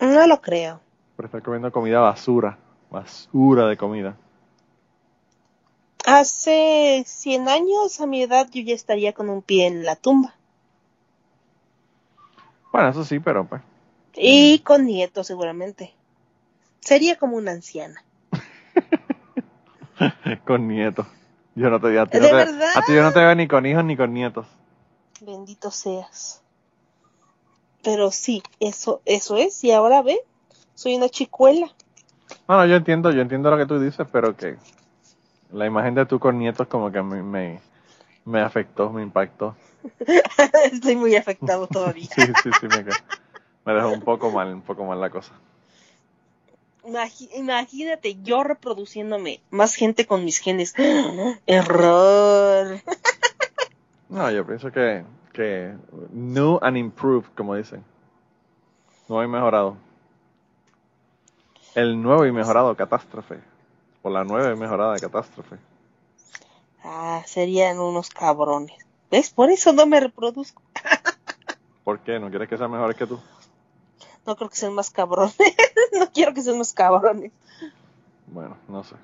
No 0.00 0.26
lo 0.26 0.40
creo. 0.40 0.80
Por 1.16 1.26
estar 1.26 1.42
comiendo 1.42 1.70
comida 1.72 2.00
basura. 2.00 2.58
Basura 2.90 3.66
de 3.66 3.76
comida. 3.76 4.16
Hace 6.06 7.04
100 7.06 7.48
años, 7.48 8.00
a 8.00 8.06
mi 8.06 8.22
edad, 8.22 8.48
yo 8.52 8.62
ya 8.62 8.74
estaría 8.74 9.12
con 9.14 9.30
un 9.30 9.42
pie 9.42 9.66
en 9.66 9.84
la 9.84 9.96
tumba. 9.96 10.34
Bueno, 12.72 12.88
eso 12.88 13.04
sí, 13.04 13.20
pero 13.20 13.46
pues. 13.46 13.62
Y 14.14 14.58
con 14.60 14.84
nietos, 14.84 15.26
seguramente. 15.26 15.94
Sería 16.80 17.16
como 17.16 17.36
una 17.36 17.52
anciana. 17.52 18.04
con 20.46 20.68
nietos. 20.68 21.06
Yo 21.54 21.70
no 21.70 21.80
te, 21.80 21.98
a 21.98 22.06
ti 22.06 22.18
¿De 22.18 22.20
no 22.20 22.28
te- 22.28 22.78
a 22.78 22.82
ti 22.84 22.94
yo 22.94 23.02
no 23.02 23.12
te 23.12 23.20
veo 23.20 23.34
ni 23.34 23.48
con 23.48 23.64
hijos 23.64 23.84
ni 23.84 23.96
con 23.96 24.12
nietos. 24.12 24.46
Bendito 25.20 25.70
seas. 25.70 26.42
Pero 27.82 28.10
sí, 28.10 28.42
eso, 28.60 29.00
eso 29.04 29.36
es. 29.36 29.62
Y 29.62 29.70
ahora 29.70 30.02
ve, 30.02 30.18
soy 30.74 30.96
una 30.96 31.08
chicuela. 31.08 31.68
No, 32.48 32.56
no, 32.56 32.66
yo 32.66 32.76
entiendo, 32.76 33.12
yo 33.12 33.22
entiendo 33.22 33.50
lo 33.50 33.56
que 33.56 33.66
tú 33.66 33.78
dices, 33.78 34.06
pero 34.10 34.36
que 34.36 34.56
la 35.54 35.66
imagen 35.66 35.94
de 35.94 36.04
tú 36.04 36.18
con 36.18 36.38
nietos 36.38 36.66
como 36.66 36.90
que 36.90 37.00
mí 37.00 37.22
me, 37.22 37.60
me 38.24 38.40
afectó, 38.40 38.90
me 38.90 39.02
impactó. 39.02 39.56
Estoy 40.72 40.96
muy 40.96 41.14
afectado 41.16 41.66
todavía. 41.68 42.08
Sí, 42.14 42.22
sí, 42.42 42.50
sí, 42.60 42.66
me, 42.66 42.84
me 43.64 43.72
dejó 43.72 43.88
un 43.90 44.00
poco 44.00 44.30
mal, 44.30 44.52
un 44.52 44.62
poco 44.62 44.84
mal 44.84 45.00
la 45.00 45.10
cosa. 45.10 45.32
Imagínate 47.34 48.16
yo 48.22 48.42
reproduciéndome 48.42 49.40
más 49.50 49.74
gente 49.74 50.06
con 50.06 50.24
mis 50.24 50.38
genes. 50.38 50.74
Error. 51.46 52.80
No, 54.06 54.30
yo 54.30 54.46
pienso 54.46 54.70
que, 54.70 55.02
que 55.32 55.74
new 56.12 56.60
and 56.62 56.76
improved, 56.76 57.26
como 57.34 57.56
dicen. 57.56 57.82
Nuevo 59.08 59.24
y 59.24 59.28
mejorado. 59.28 59.76
El 61.74 62.00
nuevo 62.00 62.24
y 62.24 62.30
mejorado 62.30 62.76
catástrofe. 62.76 63.40
O 64.04 64.10
la 64.10 64.22
nueva 64.22 64.52
y 64.52 64.56
mejorada 64.56 64.92
de 64.92 65.00
catástrofe. 65.00 65.56
Ah, 66.84 67.22
serían 67.24 67.80
unos 67.80 68.10
cabrones. 68.10 68.76
¿Ves? 69.10 69.30
Por 69.30 69.50
eso 69.50 69.72
no 69.72 69.86
me 69.86 69.98
reproduzco. 69.98 70.62
¿Por 71.84 72.00
qué? 72.00 72.20
¿No 72.20 72.28
quieres 72.28 72.46
que 72.46 72.58
sea 72.58 72.68
mejor 72.68 72.94
que 72.94 73.06
tú? 73.06 73.18
No 74.26 74.36
creo 74.36 74.50
que 74.50 74.56
sean 74.56 74.74
más 74.74 74.90
cabrones. 74.90 75.34
no 75.98 76.12
quiero 76.12 76.34
que 76.34 76.42
sean 76.42 76.58
más 76.58 76.74
cabrones. 76.74 77.32
Bueno, 78.26 78.58
no 78.68 78.84
sé. 78.84 78.96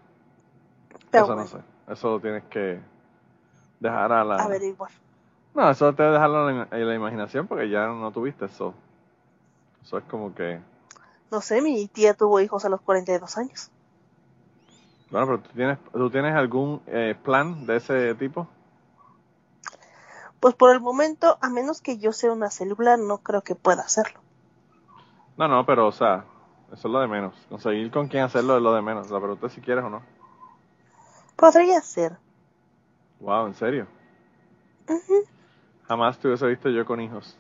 Pero 1.11 1.25
eso 1.25 1.35
bueno, 1.35 1.43
no 1.45 1.49
sé. 1.49 1.65
Eso 1.89 2.11
lo 2.11 2.21
tienes 2.21 2.45
que 2.45 2.79
dejar 3.81 4.13
a 4.13 4.23
la... 4.23 4.37
averiguar. 4.37 4.91
No, 5.55 5.71
eso 5.71 5.95
te 5.95 6.03
dejarlo 6.03 6.51
en 6.51 6.59
la, 6.59 6.69
en 6.73 6.87
la 6.87 6.95
imaginación 6.95 7.47
porque 7.47 7.71
ya 7.71 7.87
no 7.87 8.13
tuviste 8.13 8.45
eso. 8.45 8.75
Eso 9.83 9.97
es 9.97 10.05
como 10.05 10.35
que... 10.35 10.61
No 11.31 11.41
sé, 11.41 11.63
mi 11.63 11.89
tía 11.89 12.13
tuvo 12.13 12.39
hijos 12.41 12.67
a 12.67 12.69
los 12.69 12.83
42 12.83 13.39
años. 13.39 13.71
Bueno, 15.11 15.27
pero 15.27 15.41
tú 15.41 15.51
tienes, 15.55 15.79
¿tú 15.93 16.11
tienes 16.11 16.35
algún 16.35 16.81
eh, 16.87 17.17
plan 17.23 17.67
de 17.67 17.77
ese 17.77 18.15
tipo? 18.15 18.47
Pues 20.41 20.55
por 20.55 20.73
el 20.73 20.81
momento, 20.81 21.39
a 21.43 21.51
menos 21.51 21.81
que 21.83 21.99
yo 21.99 22.13
sea 22.13 22.33
una 22.33 22.51
célula, 22.51 22.97
no 22.97 23.19
creo 23.19 23.43
que 23.43 23.55
pueda 23.55 23.83
hacerlo. 23.83 24.21
No, 25.37 25.49
no, 25.49 25.65
pero 25.67 25.87
o 25.89 25.93
sea, 25.93 26.25
eso 26.73 26.89
es 26.89 26.93
lo 26.93 27.01
de 27.01 27.09
menos. 27.09 27.35
Conseguir 27.49 27.91
con 27.91 28.09
quién 28.09 28.25
hacerlo 28.25 28.57
es 28.57 28.63
lo 28.63 28.73
de 28.75 28.83
menos. 28.83 29.11
La 29.11 29.19
pregunta 29.19 29.47
es 29.47 29.53
si 29.53 29.61
quieres 29.61 29.85
o 29.85 29.91
no. 29.91 30.03
Podría 31.37 31.81
ser. 31.81 32.19
Wow, 33.21 33.47
¿en 33.47 33.55
serio? 33.55 33.87
Ujú. 34.89 35.25
Jamás 35.89 36.19
te 36.19 36.29
hubiese 36.29 36.47
visto 36.47 36.69
yo 36.71 36.85
con 36.87 37.01
hijos. 37.01 37.37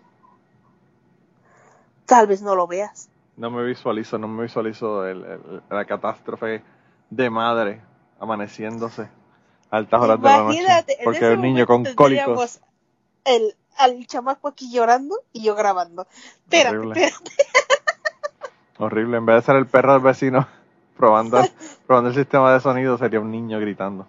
Tal 2.06 2.26
vez 2.26 2.42
no 2.42 2.54
lo 2.56 2.66
veas. 2.66 3.08
No 3.36 3.50
me 3.50 3.64
visualizo, 3.64 4.18
no 4.18 4.28
me 4.28 4.42
visualizo 4.42 5.06
el- 5.06 5.24
el- 5.24 5.62
la 5.70 5.84
catástrofe 5.84 6.62
de 7.10 7.30
madre 7.30 7.82
amaneciéndose 8.18 9.08
a 9.70 9.76
altas 9.76 10.00
horas 10.00 10.20
de 10.20 10.28
la 10.28 10.42
noche. 10.42 10.96
Porque 11.04 11.30
un 11.30 11.40
niño 11.42 11.66
con 11.66 11.84
cólicos. 11.94 12.60
El, 13.24 13.54
al 13.78 14.06
chamaco 14.06 14.48
aquí 14.48 14.70
llorando 14.72 15.18
y 15.32 15.42
yo 15.42 15.54
grabando. 15.54 16.06
Espérate, 16.44 16.76
Horrible. 16.76 17.04
espérate. 17.04 17.30
Horrible. 18.78 19.16
En 19.18 19.26
vez 19.26 19.36
de 19.36 19.42
ser 19.42 19.56
el 19.56 19.66
perro 19.66 19.92
del 19.94 20.02
vecino 20.02 20.46
probando, 20.96 21.38
el- 21.40 21.50
probando 21.86 22.10
el 22.10 22.16
sistema 22.16 22.52
de 22.52 22.60
sonido, 22.60 22.96
sería 22.98 23.20
un 23.20 23.30
niño 23.30 23.58
gritando. 23.60 24.06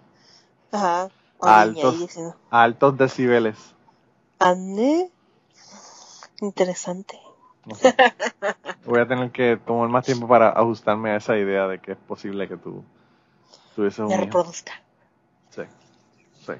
Ajá. 0.72 1.08
Altos. 1.40 2.08
A 2.50 2.62
altos 2.62 2.96
decibeles. 2.96 3.56
Ande. 4.38 5.10
Interesante. 6.40 7.18
No 7.64 7.74
sé. 7.74 7.94
Voy 8.84 9.00
a 9.00 9.06
tener 9.06 9.30
que 9.30 9.56
tomar 9.56 9.88
más 9.88 10.04
tiempo 10.04 10.26
para 10.26 10.50
ajustarme 10.50 11.10
a 11.10 11.16
esa 11.16 11.36
idea 11.38 11.68
de 11.68 11.78
que 11.80 11.92
es 11.92 11.98
posible 11.98 12.48
que 12.48 12.56
tú 12.56 12.82
tuvieses 13.76 14.00
un 14.00 14.06
Me 14.08 14.14
hijo. 14.14 14.24
reproduzca. 14.24 14.72
Sí, 15.50 15.62
sí. 16.46 16.52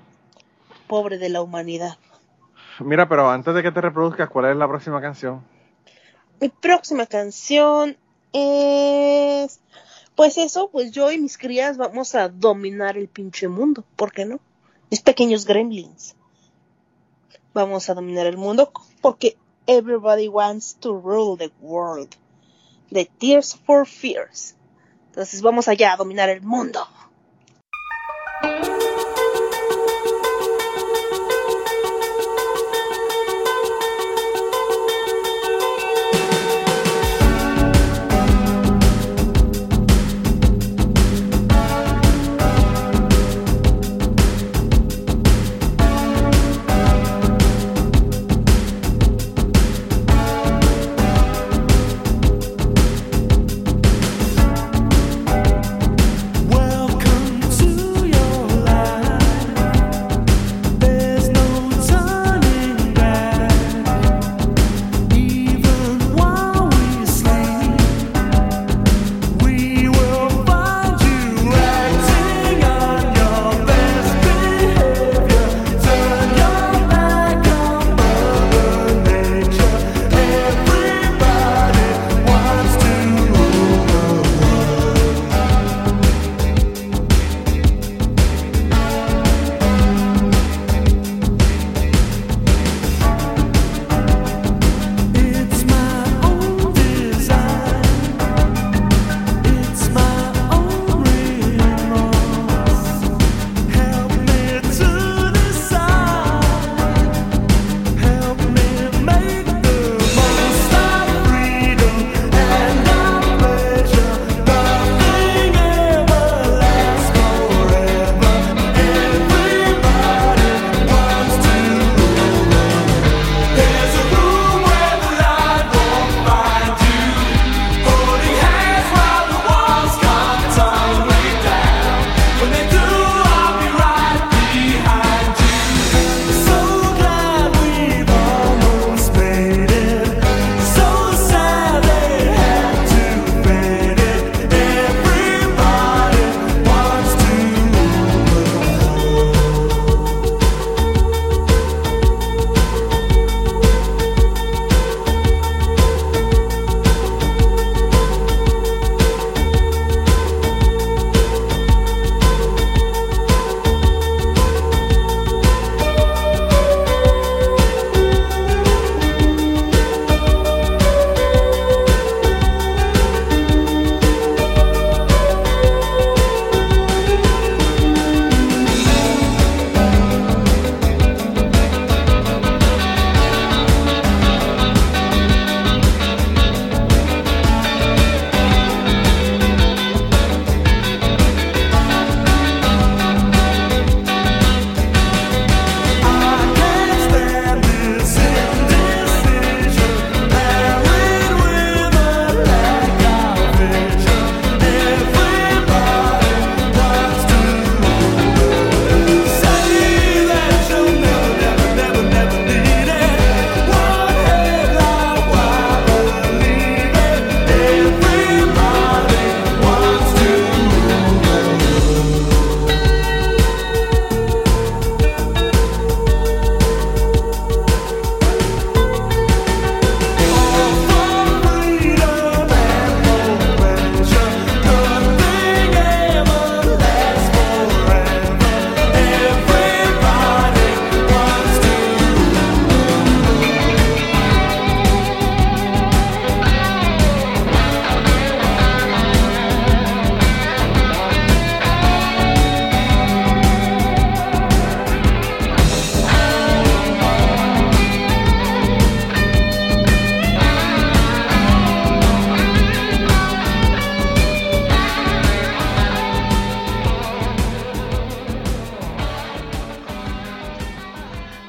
Pobre 0.86 1.18
de 1.18 1.28
la 1.28 1.42
humanidad. 1.42 1.96
Mira, 2.80 3.08
pero 3.08 3.30
antes 3.30 3.54
de 3.54 3.62
que 3.62 3.72
te 3.72 3.80
reproduzcas, 3.80 4.30
¿cuál 4.30 4.46
es 4.50 4.56
la 4.56 4.68
próxima 4.68 5.00
canción? 5.00 5.42
Mi 6.40 6.48
próxima 6.48 7.06
canción 7.06 7.96
es. 8.32 9.60
Pues 10.14 10.36
eso, 10.38 10.68
pues 10.70 10.92
yo 10.92 11.10
y 11.10 11.18
mis 11.18 11.38
crías 11.38 11.78
vamos 11.78 12.14
a 12.14 12.28
dominar 12.28 12.96
el 12.98 13.08
pinche 13.08 13.48
mundo. 13.48 13.84
¿Por 13.96 14.12
qué 14.12 14.24
no? 14.24 14.40
Mis 14.90 15.00
pequeños 15.00 15.46
gremlins. 15.46 16.14
Vamos 17.54 17.88
a 17.90 17.94
dominar 17.94 18.26
el 18.26 18.36
mundo 18.36 18.72
porque 19.00 19.36
everybody 19.66 20.28
wants 20.28 20.74
to 20.74 20.92
rule 20.92 21.36
the 21.36 21.50
world. 21.60 22.16
The 22.90 23.08
Tears 23.18 23.54
for 23.54 23.84
Fears. 23.84 24.54
Entonces 25.10 25.42
vamos 25.42 25.68
allá 25.68 25.92
a 25.92 25.96
dominar 25.96 26.28
el 26.28 26.42
mundo. 26.42 26.86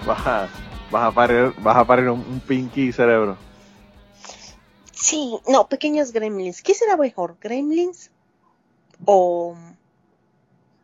A, 0.07 0.47
vas 0.91 1.03
a 1.03 1.11
parir, 1.11 1.53
vas 1.59 1.77
a 1.77 1.85
parir 1.85 2.09
un, 2.09 2.19
un 2.19 2.39
pinky 2.39 2.91
cerebro. 2.91 3.37
Sí, 4.91 5.37
no, 5.47 5.67
pequeños 5.67 6.13
gremlins. 6.13 6.61
¿Qué 6.61 6.73
será 6.73 6.95
mejor? 6.95 7.37
¿Gremlins? 7.41 8.11
O. 9.05 9.55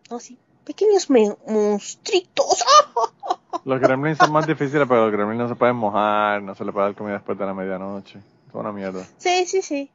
No, 0.09 0.19
sí. 0.19 0.37
Pequeños 0.65 1.09
monstruitos. 1.09 2.65
Los 3.65 3.79
gremlins 3.79 4.17
son 4.17 4.31
más 4.31 4.47
difíciles, 4.47 4.87
pero 4.87 5.05
los 5.05 5.11
gremlins 5.11 5.39
no 5.41 5.49
se 5.49 5.55
pueden 5.55 5.75
mojar, 5.75 6.41
no 6.41 6.55
se 6.55 6.63
le 6.63 6.71
puede 6.71 6.87
dar 6.87 6.95
comida 6.95 7.15
después 7.15 7.37
de 7.37 7.45
la 7.45 7.53
medianoche. 7.53 8.19
Es 8.47 8.53
una 8.53 8.71
mierda. 8.71 9.05
Sí, 9.17 9.45
sí, 9.45 9.61
sí. 9.61 9.91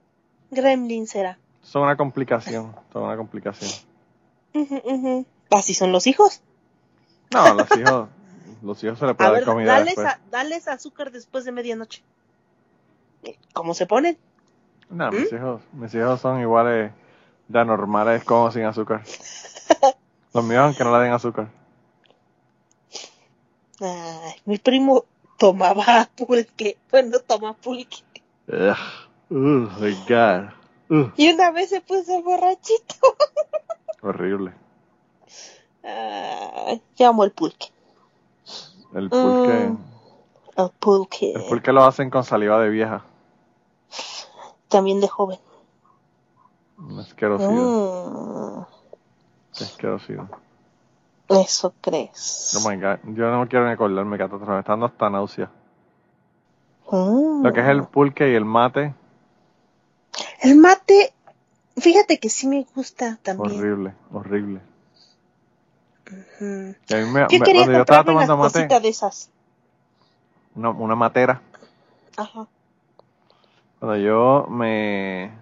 Gremlins 0.51 1.11
será. 1.11 1.39
Son 1.63 1.83
una 1.83 1.97
complicación, 1.97 2.75
son 2.93 3.05
una 3.05 3.17
complicación. 3.17 3.71
Ujú, 4.55 4.81
ujú. 4.85 5.27
Así 5.51 5.75
son 5.75 5.93
los 5.93 6.07
hijos. 6.07 6.43
No, 7.33 7.55
los 7.55 7.77
hijos, 7.77 8.09
los 8.65 8.83
hijos 8.85 8.99
se 8.99 9.07
le 9.07 9.15
A 9.17 9.17
puede 9.17 9.33
dar 9.33 9.41
ver, 9.41 9.45
comida 9.45 9.79
dales, 9.79 10.05
a- 10.05 10.21
dales 10.31 10.69
azúcar 10.69 11.11
después 11.11 11.45
de 11.45 11.53
medianoche. 11.53 12.05
¿Cómo 13.53 13.75
se 13.75 13.87
ponen? 13.87 14.19
No, 14.89 15.13
mis 15.13 15.31
hijos, 15.33 15.63
mis 15.73 15.95
hijos 15.95 16.21
son 16.23 16.41
iguales 16.41 16.93
de 17.49 17.59
anormales 17.61 18.25
como 18.25 18.51
sin 18.51 18.65
azúcar. 18.65 19.03
Los 20.35 20.45
míos 20.45 20.63
aunque 20.63 20.85
no 20.85 20.97
le 20.97 21.05
den 21.05 21.13
azúcar. 21.15 21.49
Ay, 23.81 24.35
mi 24.47 24.59
primo 24.59 25.07
tomaba 25.39 26.11
pulque. 26.17 26.79
Bueno, 26.91 27.21
toma 27.21 27.55
pulque. 27.55 27.99
Ugh, 28.49 28.77
oh 29.31 29.69
my 29.81 29.93
god. 30.09 30.51
Y 31.17 31.33
una 31.33 31.51
vez 31.51 31.71
se 31.71 31.81
puso 31.81 32.23
borrachito. 32.23 32.95
horrible. 34.03 34.53
Ay, 35.83 36.83
yo 36.97 37.09
amo 37.09 37.25
el 37.25 37.33
pulque. 37.33 37.74
El 38.95 39.11
pulque, 39.11 39.69
Mm. 39.69 39.79
El 40.57 40.71
pulque. 40.79 41.33
el 41.35 41.45
pulque 41.45 41.73
lo 41.73 41.85
hacen 41.85 42.11
con 42.11 42.23
saliva 42.25 42.61
de 42.61 42.69
vieja. 42.71 43.03
También 44.69 45.01
de 45.01 45.09
joven. 45.09 45.39
Una 46.79 47.03
asquerosidad. 47.03 47.51
Mm, 47.51 48.65
Qué 49.57 49.65
asquerosidad. 49.65 50.27
eso 51.29 51.75
crees. 51.81 52.57
Oh 52.57 52.69
my 52.69 52.77
god. 52.77 52.99
Yo 53.15 53.31
no 53.31 53.49
quiero 53.49 53.67
ni 53.67 53.73
acordarme 53.73 54.17
que 54.19 54.29
me 54.29 54.59
está 54.61 54.73
dando 54.73 54.87
hasta 54.87 55.11
náusea. 55.11 55.51
Mm. 56.91 57.43
Lo 57.45 57.53
que 57.53 57.61
es 57.61 57.67
el 57.69 57.85
pulque 57.85 58.31
y 58.31 58.35
el 58.35 58.45
mate, 58.45 58.95
El 60.41 60.57
mate, 60.57 61.13
fíjate 61.77 62.19
que 62.21 62.29
sí 62.29 62.47
me 62.47 62.67
gusta 62.75 63.19
también. 63.23 63.59
horrible, 63.59 63.95
horrible. 64.13 64.61
Mí 66.11 66.17
me- 66.41 66.77
Yo 66.89 66.99
me- 67.13 67.29
quería 67.29 67.63
cuando 67.65 67.73
yo 67.73 67.81
estaba 67.81 68.05
comprarme 68.05 68.13
una 68.13 68.27
tomando 68.27 68.37
mate, 68.37 68.53
cosita 68.55 68.81
de 68.81 68.89
esas. 68.89 69.31
una, 70.55 70.71
una 70.71 70.95
matera, 70.95 71.41
Ajá. 72.17 72.47
cuando 73.79 73.97
yo 73.97 74.47
me... 74.51 75.33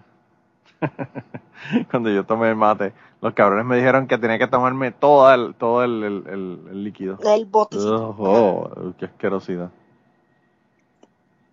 cuando 1.91 2.09
yo 2.09 2.25
tomé 2.25 2.49
el 2.49 2.55
mate, 2.55 2.93
los 3.21 3.33
cabrones 3.33 3.65
me 3.65 3.77
dijeron 3.77 4.07
que 4.07 4.17
tenía 4.17 4.37
que 4.37 4.47
tomarme 4.47 4.91
todo 4.91 5.33
el, 5.33 5.55
todo 5.55 5.83
el, 5.83 6.03
el- 6.03 6.23
el- 6.27 6.67
el 6.71 6.83
líquido. 6.83 7.17
El 7.23 7.45
botecito. 7.45 8.15
Oh, 8.17 8.93
qué 8.97 9.05
asquerosidad. 9.05 9.69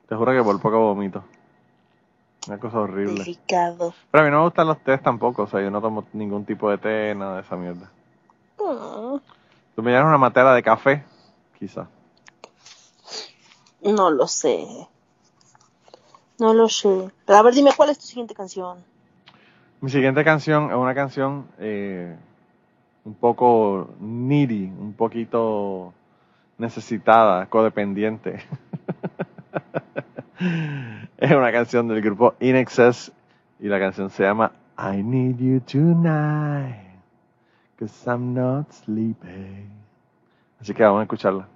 Te 0.09 0.17
juro 0.17 0.33
que 0.33 0.43
por 0.43 0.61
poco 0.61 0.79
vomito. 0.81 1.23
Una 2.49 2.59
cosa 2.59 2.81
horrible. 2.81 3.19
Delicado. 3.21 3.95
Pero 4.11 4.23
a 4.23 4.25
mí 4.25 4.31
no 4.33 4.39
me 4.39 4.45
gustan 4.45 4.67
los 4.67 4.79
tés 4.83 5.01
tampoco, 5.03 5.43
o 5.43 5.47
sea, 5.47 5.61
yo 5.61 5.71
no 5.71 5.81
tomo 5.81 6.05
ningún 6.13 6.45
tipo 6.45 6.71
de 6.71 6.79
té, 6.79 7.15
nada 7.15 7.37
de 7.37 7.43
esa 7.43 7.55
mierda. 7.57 7.91
Tú 9.75 9.83
me 9.83 10.01
una 10.01 10.19
matera 10.19 10.55
de 10.55 10.63
café, 10.63 11.05
quizá. 11.59 11.89
No 13.83 14.11
lo 14.11 14.27
sé. 14.27 14.67
No 16.39 16.55
lo 16.55 16.69
sé. 16.69 17.11
Pero 17.27 17.39
a 17.39 17.43
ver, 17.43 17.55
dime, 17.55 17.71
¿cuál 17.77 17.91
es 17.91 17.99
tu 17.99 18.07
siguiente 18.07 18.35
canción? 18.35 18.79
Mi 19.81 19.91
siguiente 19.91 20.23
canción 20.25 20.71
es 20.71 20.77
una 20.77 20.95
canción 20.95 21.47
eh, 21.59 22.15
un 23.05 23.15
poco 23.15 23.91
needy, 24.01 24.65
un 24.65 24.93
poquito 24.93 25.95
necesitada, 26.59 27.47
codependiente. 27.47 28.43
es 31.19 31.31
una 31.31 31.53
canción 31.53 31.89
del 31.89 32.03
grupo 32.03 32.35
In 32.41 32.57
Excess 32.57 33.13
y 33.59 33.69
la 33.69 33.79
canción 33.79 34.11
se 34.11 34.23
llama 34.25 34.53
I 34.79 35.03
Need 35.03 35.37
You 35.39 35.61
Tonight, 35.61 36.90
cause 37.81 38.07
I'm 38.07 38.35
not 38.35 38.71
sleeping. 38.73 39.71
Así 40.61 40.75
que 40.75 40.83
vamos 40.83 41.01
a 41.01 41.03
escucharla. 41.05 41.49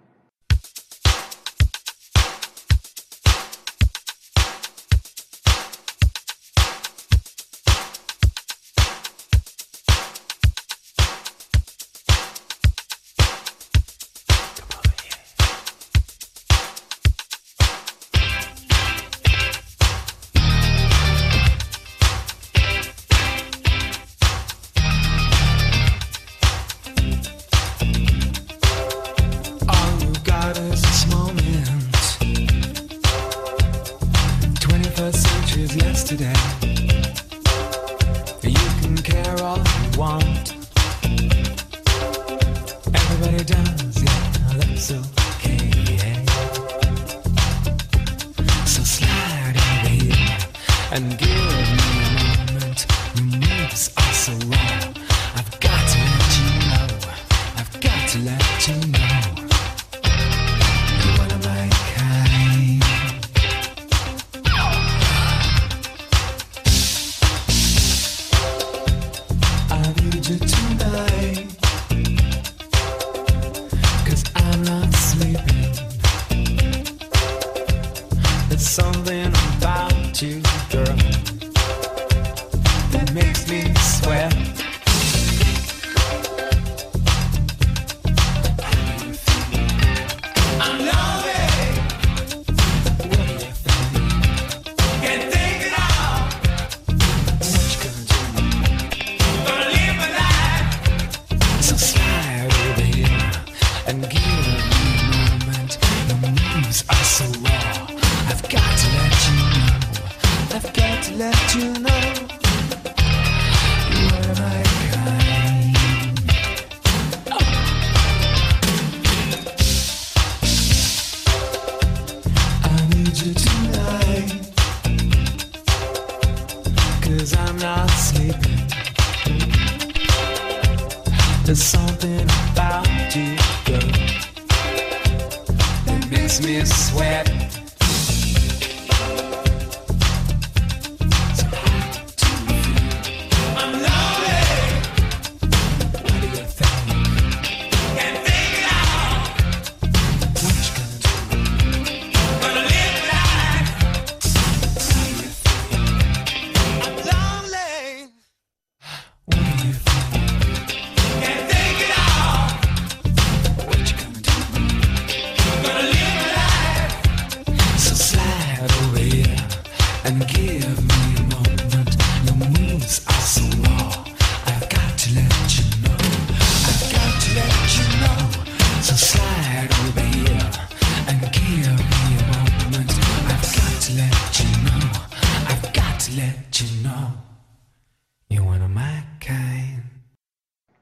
You 70.95 71.54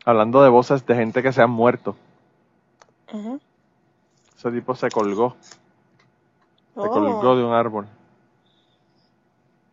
Hablando 0.05 0.43
de 0.43 0.49
voces 0.49 0.85
de 0.87 0.95
gente 0.95 1.23
que 1.23 1.33
se 1.33 1.43
han 1.43 1.51
muerto. 1.51 1.97
Ese 4.37 4.51
tipo 4.51 4.75
se 4.75 4.91
colgó. 4.91 5.37
Se 5.41 5.59
Oh. 6.75 6.89
colgó 6.89 7.37
de 7.37 7.45
un 7.45 7.53
árbol. 7.53 7.87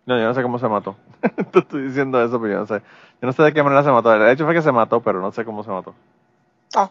No, 0.05 0.17
yo 0.19 0.25
no 0.25 0.33
sé 0.33 0.41
cómo 0.41 0.59
se 0.59 0.67
mató. 0.67 0.95
Te 1.51 1.59
estoy 1.59 1.83
diciendo 1.83 2.21
eso, 2.23 2.39
pero 2.41 2.53
yo 2.53 2.59
no 2.59 2.65
sé. 2.67 2.81
Yo 3.21 3.25
no 3.27 3.31
sé 3.33 3.43
de 3.43 3.53
qué 3.53 3.63
manera 3.63 3.83
se 3.83 3.91
mató. 3.91 4.13
El 4.13 4.27
hecho 4.29 4.45
fue 4.45 4.53
que 4.53 4.61
se 4.61 4.71
mató, 4.71 4.99
pero 5.01 5.21
no 5.21 5.31
sé 5.31 5.45
cómo 5.45 5.63
se 5.63 5.69
mató. 5.69 5.93
Ah. 6.75 6.89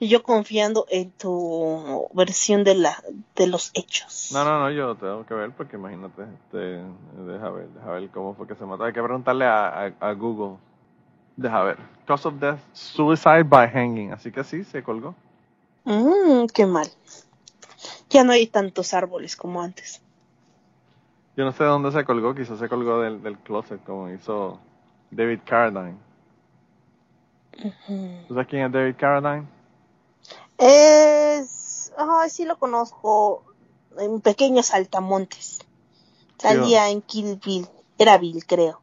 Y 0.00 0.08
yo 0.08 0.22
confiando 0.24 0.86
en 0.90 1.12
tu 1.12 2.08
versión 2.14 2.64
de 2.64 2.74
la 2.74 3.02
de 3.36 3.46
los 3.46 3.70
hechos. 3.74 4.30
No, 4.32 4.44
no, 4.44 4.58
no, 4.58 4.70
yo 4.70 4.96
tengo 4.96 5.24
que 5.24 5.34
ver 5.34 5.52
porque 5.52 5.76
imagínate, 5.76 6.22
este, 6.22 6.82
deja 7.24 7.50
ver, 7.50 7.68
deja 7.68 7.90
ver 7.90 8.08
cómo 8.10 8.34
fue 8.34 8.46
que 8.48 8.56
se 8.56 8.64
mató. 8.66 8.84
Hay 8.84 8.92
que 8.92 9.02
preguntarle 9.02 9.44
a, 9.44 9.68
a, 9.86 9.92
a 10.00 10.12
Google. 10.14 10.56
Deja 11.36 11.62
ver. 11.62 11.78
Cause 12.06 12.28
of 12.28 12.34
death, 12.34 12.60
suicide 12.72 13.44
by 13.44 13.66
hanging. 13.66 14.12
Así 14.12 14.30
que 14.30 14.44
sí, 14.44 14.64
se 14.64 14.82
colgó. 14.82 15.14
Mm, 15.84 16.46
qué 16.52 16.66
mal. 16.66 16.88
Ya 18.10 18.24
no 18.24 18.32
hay 18.32 18.46
tantos 18.46 18.94
árboles 18.94 19.36
como 19.36 19.62
antes. 19.62 20.00
Yo 21.36 21.44
no 21.44 21.52
sé 21.52 21.64
de 21.64 21.70
dónde 21.70 21.90
se 21.90 22.04
colgó, 22.04 22.34
quizás 22.34 22.58
se 22.58 22.68
colgó 22.68 23.00
del, 23.00 23.22
del 23.22 23.38
closet 23.38 23.82
como 23.82 24.08
hizo 24.10 24.60
David 25.10 25.40
Carradine. 25.44 25.96
¿Tú 28.28 28.34
sabes 28.34 28.46
quién 28.48 28.66
es 28.66 28.72
David 28.72 28.94
Carradine? 28.96 29.46
Es. 30.58 31.92
Ay, 31.96 32.30
sí 32.30 32.44
lo 32.44 32.56
conozco. 32.58 33.44
En 33.98 34.20
pequeños 34.20 34.66
saltamontes. 34.66 35.60
Salía 36.38 36.88
en 36.90 37.02
Kill 37.02 37.40
Bill. 37.44 37.66
Era 37.98 38.18
Bill, 38.18 38.44
creo. 38.46 38.80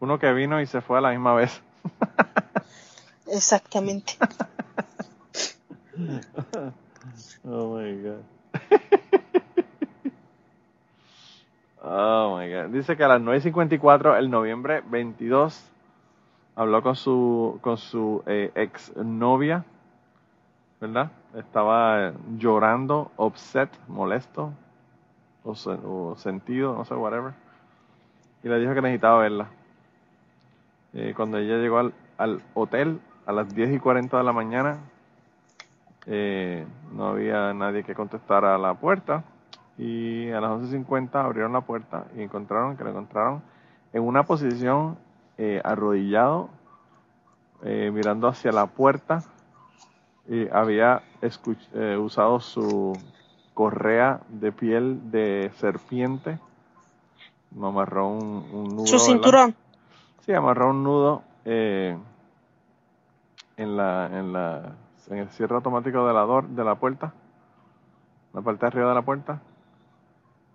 Uno 0.00 0.18
que 0.18 0.32
vino 0.32 0.60
y 0.60 0.66
se 0.66 0.80
fue 0.80 0.98
a 0.98 1.00
la 1.00 1.10
misma 1.10 1.34
vez. 1.34 1.62
Exactamente. 3.26 4.16
Oh 7.44 7.74
my 7.74 7.92
god. 8.02 8.22
oh 11.82 12.36
my 12.36 12.52
god. 12.52 12.66
Dice 12.70 12.96
que 12.96 13.04
a 13.04 13.08
las 13.08 13.22
9.54 13.22 14.18
el 14.18 14.30
noviembre 14.30 14.82
22 14.86 15.70
habló 16.56 16.82
con 16.82 16.96
su 16.96 17.58
con 17.62 17.78
su 17.78 18.22
eh, 18.26 18.50
ex 18.54 18.94
novia, 18.96 19.64
¿verdad? 20.80 21.10
Estaba 21.34 22.12
llorando, 22.36 23.10
upset, 23.16 23.70
molesto 23.88 24.52
o 25.44 26.14
sentido, 26.16 26.74
no 26.74 26.84
sé, 26.84 26.94
whatever. 26.94 27.32
Y 28.42 28.48
le 28.48 28.58
dijo 28.58 28.74
que 28.74 28.82
necesitaba 28.82 29.20
verla. 29.20 29.48
Eh, 30.94 31.14
cuando 31.16 31.38
ella 31.38 31.56
llegó 31.56 31.78
al, 31.78 31.94
al 32.18 32.42
hotel 32.54 33.00
a 33.26 33.32
las 33.32 33.54
10 33.54 33.74
y 33.74 33.78
40 33.78 34.18
de 34.18 34.24
la 34.24 34.32
mañana, 34.32 34.78
eh, 36.06 36.66
no 36.92 37.08
había 37.08 37.52
nadie 37.54 37.84
que 37.84 37.94
contestara 37.94 38.54
a 38.54 38.58
la 38.58 38.74
puerta. 38.74 39.24
Y 39.78 40.30
a 40.30 40.40
las 40.40 40.50
11.50 40.50 41.14
abrieron 41.14 41.52
la 41.52 41.62
puerta 41.62 42.04
y 42.16 42.22
encontraron 42.22 42.76
que 42.76 42.84
lo 42.84 42.90
encontraron 42.90 43.42
en 43.92 44.02
una 44.02 44.24
posición 44.24 44.98
eh, 45.38 45.60
arrodillado 45.64 46.50
eh, 47.62 47.90
mirando 47.92 48.28
hacia 48.28 48.52
la 48.52 48.66
puerta. 48.66 49.22
Y 50.28 50.48
había 50.48 51.02
eh, 51.74 51.96
usado 51.96 52.40
su 52.40 52.92
correa 53.54 54.20
de 54.28 54.52
piel 54.52 55.10
de 55.10 55.50
serpiente. 55.58 56.38
Me 57.50 57.66
amarró 57.66 58.08
un, 58.08 58.48
un 58.52 58.76
nudo 58.76 58.86
Su 58.86 58.98
cinturón. 58.98 59.54
Sí, 60.20 60.32
amarró 60.32 60.70
un 60.70 60.82
nudo 60.84 61.22
eh, 61.44 61.96
en 63.56 63.76
la 63.76 64.06
en 64.12 64.32
la 64.32 64.74
en 65.08 65.18
el 65.18 65.30
cierre 65.30 65.54
automático 65.54 66.04
de 66.06 66.12
la 66.14 66.24
dor- 66.26 66.48
de 66.48 66.64
la 66.64 66.74
puerta, 66.74 67.12
la 68.32 68.40
parte 68.42 68.62
de 68.62 68.66
arriba 68.66 68.88
de 68.88 68.94
la 68.96 69.02
puerta. 69.02 69.40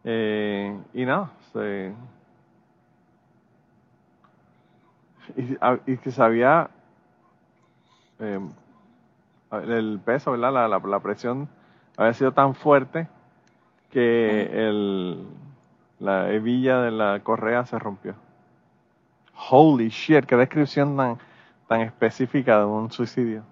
Eh, 0.04 0.78
y 0.94 1.06
nada, 1.06 1.32
se 1.52 1.94
y, 5.36 5.56
a- 5.62 5.80
y 5.86 5.98
que 5.98 6.12
se 6.12 6.22
había 6.22 6.70
eh, 8.20 8.40
el 9.52 10.00
peso, 10.04 10.32
¿verdad? 10.32 10.54
La, 10.54 10.68
la, 10.68 10.80
la 10.80 11.00
presión 11.00 11.48
había 11.98 12.14
sido 12.14 12.32
tan 12.34 12.56
fuerte 12.56 13.08
que 13.92 14.50
el, 14.70 15.28
la 16.00 16.32
hebilla 16.32 16.82
de 16.82 16.92
la 16.92 17.22
correa 17.24 17.66
se 17.66 17.80
rompió. 17.80 18.16
Holy 19.50 19.90
shit, 19.90 20.26
qué 20.26 20.36
descripción 20.36 20.96
tan, 20.98 21.18
tan 21.68 21.82
específica 21.82 22.60
de 22.60 22.66
un 22.66 22.92
suicidio. 22.92 23.44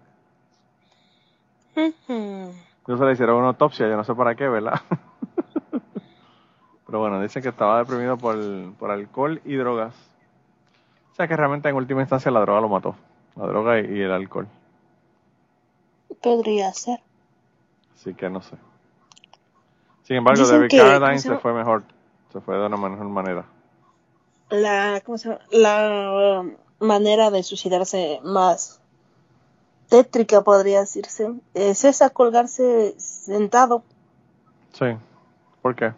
Incluso 2.81 3.05
le 3.05 3.13
hicieron 3.13 3.37
una 3.37 3.47
autopsia, 3.49 3.87
yo 3.87 3.95
no 3.95 4.03
sé 4.03 4.13
para 4.13 4.35
qué, 4.35 4.47
¿verdad? 4.47 4.81
Pero 6.85 6.99
bueno, 6.99 7.21
dicen 7.21 7.41
que 7.41 7.49
estaba 7.49 7.79
deprimido 7.79 8.17
por, 8.17 8.37
por 8.75 8.91
alcohol 8.91 9.41
y 9.45 9.55
drogas. 9.55 9.95
O 11.11 11.15
sea 11.15 11.27
que 11.27 11.35
realmente 11.35 11.69
en 11.69 11.75
última 11.75 12.01
instancia 12.01 12.29
la 12.31 12.41
droga 12.41 12.61
lo 12.61 12.69
mató. 12.69 12.95
La 13.35 13.47
droga 13.47 13.79
y, 13.79 13.85
y 13.85 14.01
el 14.01 14.11
alcohol. 14.11 14.47
Podría 16.21 16.71
ser. 16.73 16.99
Así 17.95 18.13
que 18.13 18.29
no 18.29 18.41
sé. 18.41 18.57
Sin 20.03 20.17
embargo, 20.17 20.41
Dicen 20.41 20.57
David 20.57 20.69
que- 20.69 20.77
¿cómo 20.77 20.89
Carradine 20.89 21.19
se 21.19 21.37
fue 21.37 21.53
mejor. 21.53 21.83
Se 22.31 22.41
fue 22.41 22.57
de 22.57 22.65
una 22.65 22.77
mejor 22.77 23.07
manera. 23.09 23.45
La, 24.53 25.01
¿cómo 25.03 25.17
se 25.17 25.29
llama? 25.29 25.41
La 25.49 26.41
um, 26.41 26.55
manera 26.79 27.31
de 27.31 27.41
suicidarse 27.41 28.19
más 28.23 28.79
tétrica, 29.89 30.43
podría 30.43 30.81
decirse, 30.81 31.33
es 31.55 31.83
esa, 31.83 32.11
colgarse 32.11 32.93
sentado. 32.99 33.83
Sí. 34.71 34.85
¿Por 35.63 35.75
qué? 35.75 35.93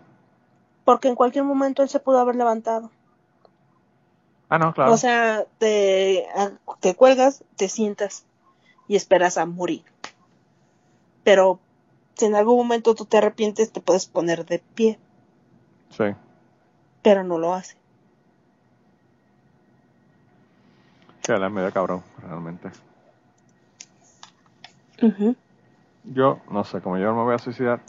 Porque 0.86 1.10
en 1.10 1.16
cualquier 1.16 1.44
momento 1.44 1.84
él 1.84 1.90
se 1.90 2.00
pudo 2.00 2.18
haber 2.18 2.38
levantado. 2.38 2.92
Ah, 4.48 4.58
no, 4.58 4.74
claro. 4.74 4.94
O 4.94 4.98
sea, 4.98 5.44
te, 5.58 6.26
te 6.80 6.96
cuelgas, 6.96 7.44
te 7.58 7.68
sientas 7.68 8.26
y 8.88 8.96
esperas 8.96 9.38
a 9.38 9.46
morir. 9.46 9.84
Pero 11.26 11.60
si 12.14 12.26
en 12.26 12.36
algún 12.36 12.56
momento 12.56 12.96
tú 12.96 13.04
te 13.04 13.18
arrepientes, 13.18 13.74
te 13.74 13.82
puedes 13.82 14.06
poner 14.06 14.46
de 14.46 14.60
pie, 14.60 14.98
sí. 15.90 16.06
pero 17.02 17.26
no 17.26 17.38
lo 17.38 17.54
hace. 17.54 17.76
Sí, 21.26 21.32
él 21.32 21.44
es 21.44 21.52
medio 21.52 21.72
cabrón, 21.72 22.04
realmente. 22.22 22.70
Yo, 26.04 26.40
no 26.52 26.64
sé, 26.64 26.82
como 26.82 26.98
yo 26.98 27.06
no 27.06 27.16
me 27.16 27.24
voy 27.24 27.36
a 27.36 27.40
suicidar, 27.40 27.80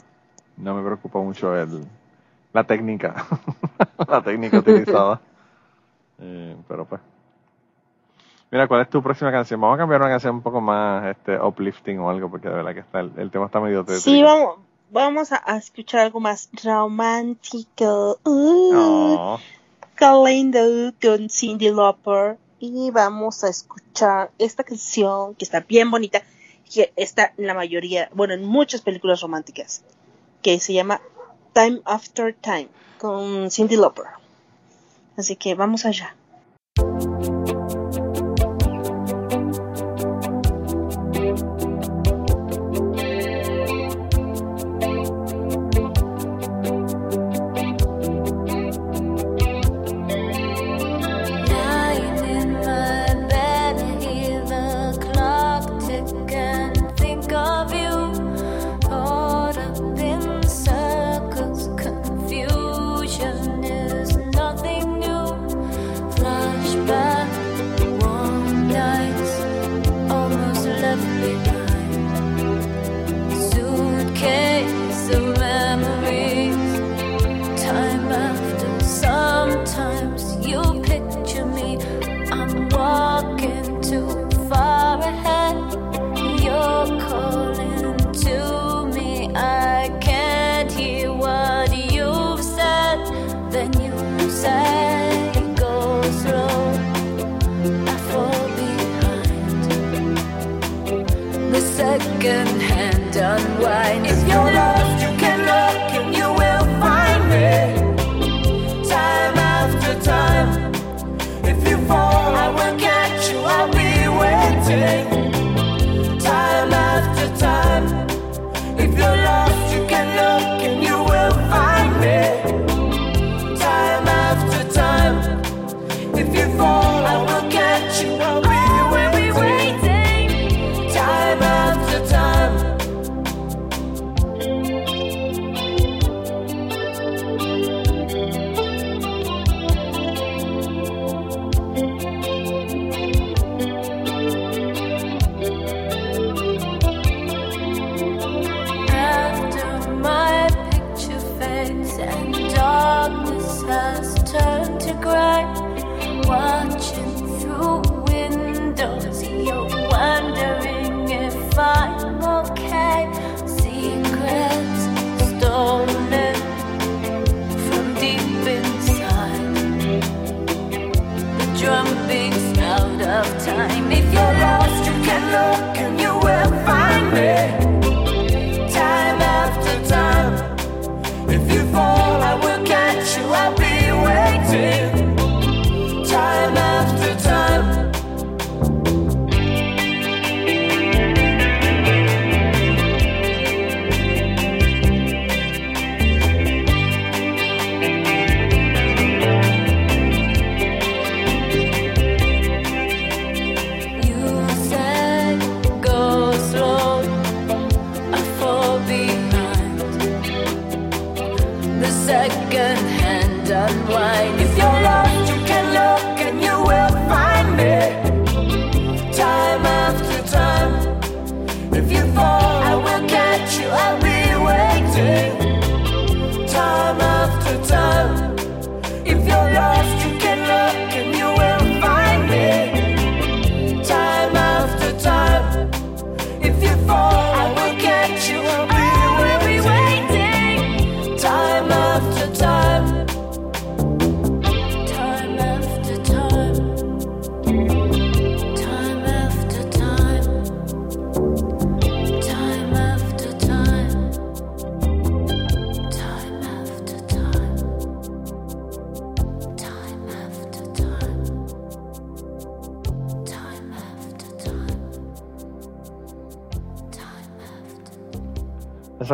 no 0.57 0.73
me 0.73 0.83
preocupa 0.83 1.19
mucho 1.19 1.55
el, 1.55 1.85
la 2.53 2.63
técnica, 2.63 3.25
la 4.07 4.21
técnica 4.21 4.59
utilizada. 4.59 5.21
Eh, 6.19 6.57
pero 6.67 6.83
pues. 6.83 6.99
Mira, 8.49 8.67
¿cuál 8.67 8.81
es 8.81 8.89
tu 8.89 9.03
próxima 9.03 9.31
canción? 9.31 9.61
Vamos 9.61 9.75
a 9.75 9.77
cambiar 9.77 10.01
una 10.01 10.09
canción 10.09 10.33
un 10.33 10.41
poco 10.41 10.59
más 10.59 11.05
este, 11.05 11.39
uplifting 11.39 11.99
o 11.99 12.09
algo, 12.09 12.27
porque 12.31 12.49
de 12.49 12.55
verdad 12.55 12.73
que 12.73 12.79
está, 12.79 13.01
el, 13.01 13.11
el 13.17 13.29
tema 13.29 13.45
está 13.45 13.59
medio 13.59 13.81
tétrico. 13.81 14.01
Sí, 14.01 14.23
vamos, 14.23 14.55
vamos 14.89 15.31
a, 15.31 15.43
a 15.45 15.57
escuchar 15.57 15.99
algo 16.01 16.19
más 16.19 16.49
romántico. 16.63 18.17
Uh, 18.23 18.73
No. 18.73 19.39
qué 19.95 20.07
lindo 20.25 20.59
con 20.99 21.29
Cindy 21.29 21.69
Lauper. 21.69 22.39
Y 22.59 22.91
vamos 22.91 23.43
a 23.43 23.49
escuchar 23.49 24.31
esta 24.39 24.63
canción 24.63 25.35
que 25.35 25.45
está 25.45 25.59
bien 25.59 25.91
bonita, 25.91 26.23
que 26.73 26.91
está 26.95 27.33
en 27.37 27.47
la 27.47 27.53
mayoría, 27.53 28.09
bueno, 28.13 28.33
en 28.33 28.43
muchas 28.43 28.81
películas 28.81 29.21
románticas, 29.21 29.83
que 30.41 30.59
se 30.59 30.73
llama 30.73 31.01
Time 31.53 31.81
After 31.85 32.33
Time 32.33 32.69
con 32.97 33.51
Cindy 33.51 33.75
Lauper. 33.75 34.05
Así 35.17 35.35
que 35.35 35.55
vamos 35.55 35.85
allá. 35.85 36.15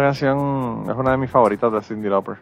Canción 0.04 0.86
es 0.89 0.95
una 0.95 1.12
de 1.12 1.18
mis 1.18 1.32
favoritas 1.32 1.72
de 1.72 1.82
Cindy 1.82 2.10
Lauper. 2.10 2.38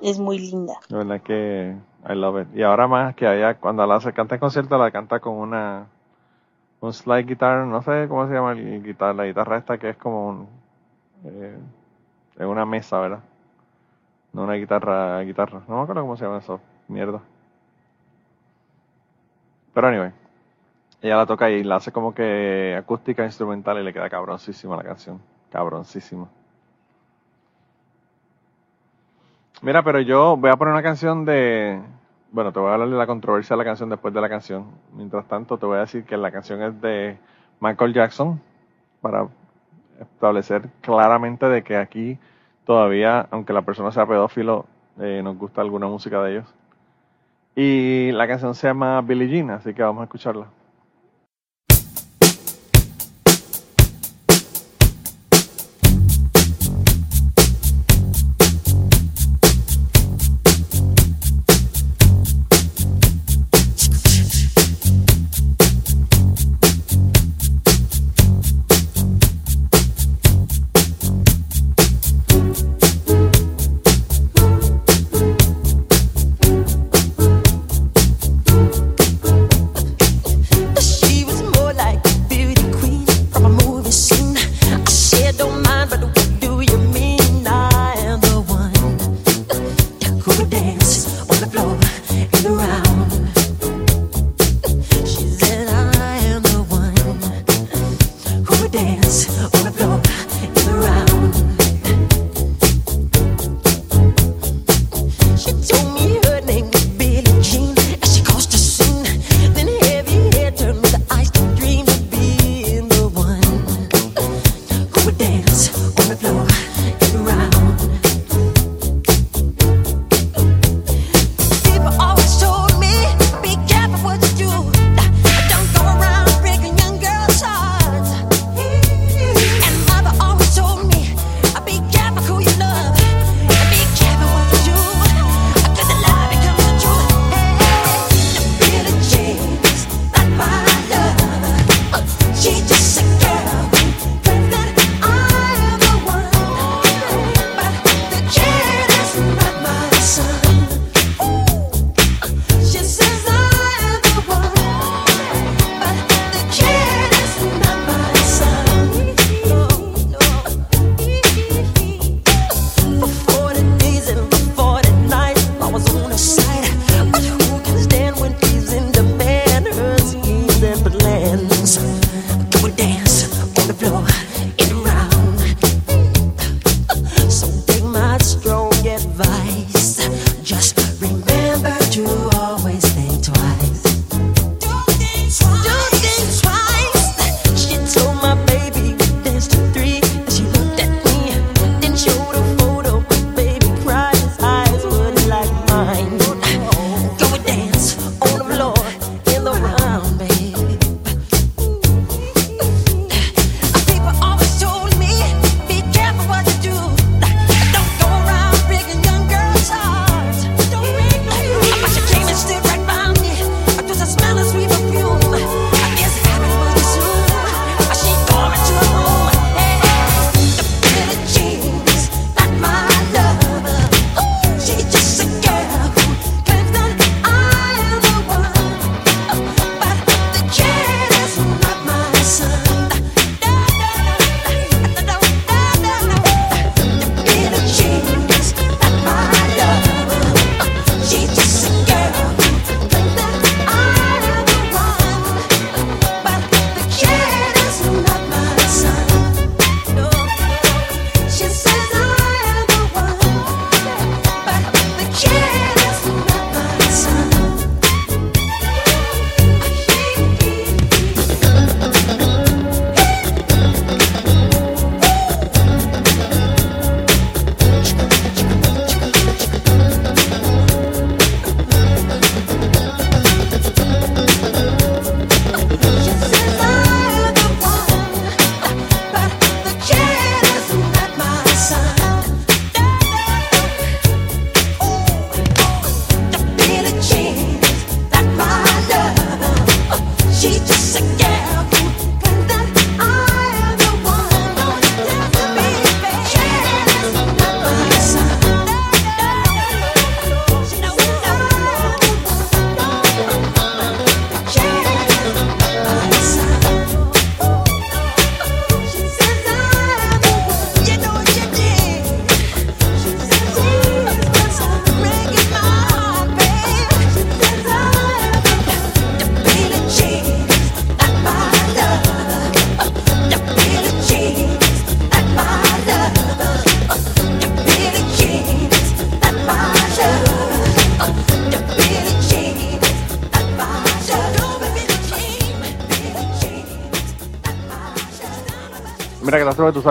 Es 0.00 0.18
muy 0.18 0.38
linda. 0.38 0.74
La 0.88 0.98
verdad 0.98 1.20
que 1.20 1.76
I 2.08 2.14
love 2.14 2.42
it. 2.42 2.56
Y 2.56 2.62
ahora 2.62 2.88
más 2.88 3.14
que 3.14 3.26
allá, 3.26 3.54
cuando 3.54 3.86
la 3.86 3.96
hace, 3.96 4.12
canta 4.12 4.36
en 4.36 4.40
concierto, 4.40 4.78
la 4.78 4.90
canta 4.90 5.20
con 5.20 5.34
una 5.34 5.86
un 6.80 6.92
slide 6.94 7.26
guitar, 7.26 7.66
no 7.66 7.82
sé 7.82 8.06
cómo 8.08 8.26
se 8.26 8.32
llama 8.32 8.52
el 8.52 8.82
guitar, 8.82 9.14
la 9.14 9.26
guitarra 9.26 9.58
esta 9.58 9.76
que 9.76 9.90
es 9.90 9.96
como 9.98 10.28
un 10.28 10.48
eh, 11.24 11.58
es 12.38 12.46
una 12.46 12.64
mesa, 12.64 12.98
¿verdad? 13.00 13.20
No 14.32 14.44
una 14.44 14.54
guitarra, 14.54 15.20
guitarra. 15.22 15.60
No 15.68 15.76
me 15.76 15.82
acuerdo 15.82 16.02
cómo 16.02 16.16
se 16.16 16.24
llama 16.24 16.38
eso, 16.38 16.60
mierda. 16.88 17.20
Pero 19.74 19.88
anyway, 19.88 20.12
ella 21.02 21.16
la 21.16 21.26
toca 21.26 21.50
y 21.50 21.64
la 21.64 21.76
hace 21.76 21.92
como 21.92 22.14
que 22.14 22.76
acústica 22.78 23.24
instrumental 23.24 23.78
y 23.78 23.84
le 23.84 23.92
queda 23.92 24.10
cabroncísima 24.10 24.76
la 24.76 24.82
canción. 24.82 25.20
Cabroncísima. 25.50 26.28
Mira, 29.62 29.82
pero 29.82 30.00
yo 30.00 30.36
voy 30.36 30.50
a 30.50 30.56
poner 30.56 30.72
una 30.72 30.82
canción 30.82 31.24
de. 31.24 31.80
Bueno, 32.32 32.52
te 32.52 32.60
voy 32.60 32.70
a 32.70 32.74
hablar 32.74 32.88
de 32.88 32.96
la 32.96 33.06
controversia 33.06 33.54
de 33.54 33.58
la 33.58 33.64
canción 33.64 33.88
después 33.90 34.14
de 34.14 34.20
la 34.20 34.28
canción. 34.28 34.66
Mientras 34.94 35.26
tanto, 35.26 35.58
te 35.58 35.66
voy 35.66 35.78
a 35.78 35.80
decir 35.80 36.04
que 36.04 36.16
la 36.16 36.30
canción 36.30 36.62
es 36.62 36.80
de 36.80 37.18
Michael 37.60 37.92
Jackson 37.92 38.40
para 39.00 39.28
establecer 40.00 40.68
claramente 40.80 41.46
de 41.46 41.62
que 41.62 41.76
aquí 41.76 42.18
todavía, 42.64 43.26
aunque 43.30 43.52
la 43.52 43.62
persona 43.62 43.90
sea 43.90 44.06
pedófilo, 44.06 44.66
eh, 44.98 45.20
nos 45.24 45.36
gusta 45.36 45.60
alguna 45.60 45.88
música 45.88 46.22
de 46.22 46.32
ellos. 46.32 46.54
Y 47.56 48.12
la 48.12 48.28
canción 48.28 48.54
se 48.54 48.68
llama 48.68 49.00
Billie 49.02 49.28
Jean, 49.28 49.50
así 49.50 49.74
que 49.74 49.82
vamos 49.82 50.02
a 50.02 50.04
escucharla. 50.04 50.46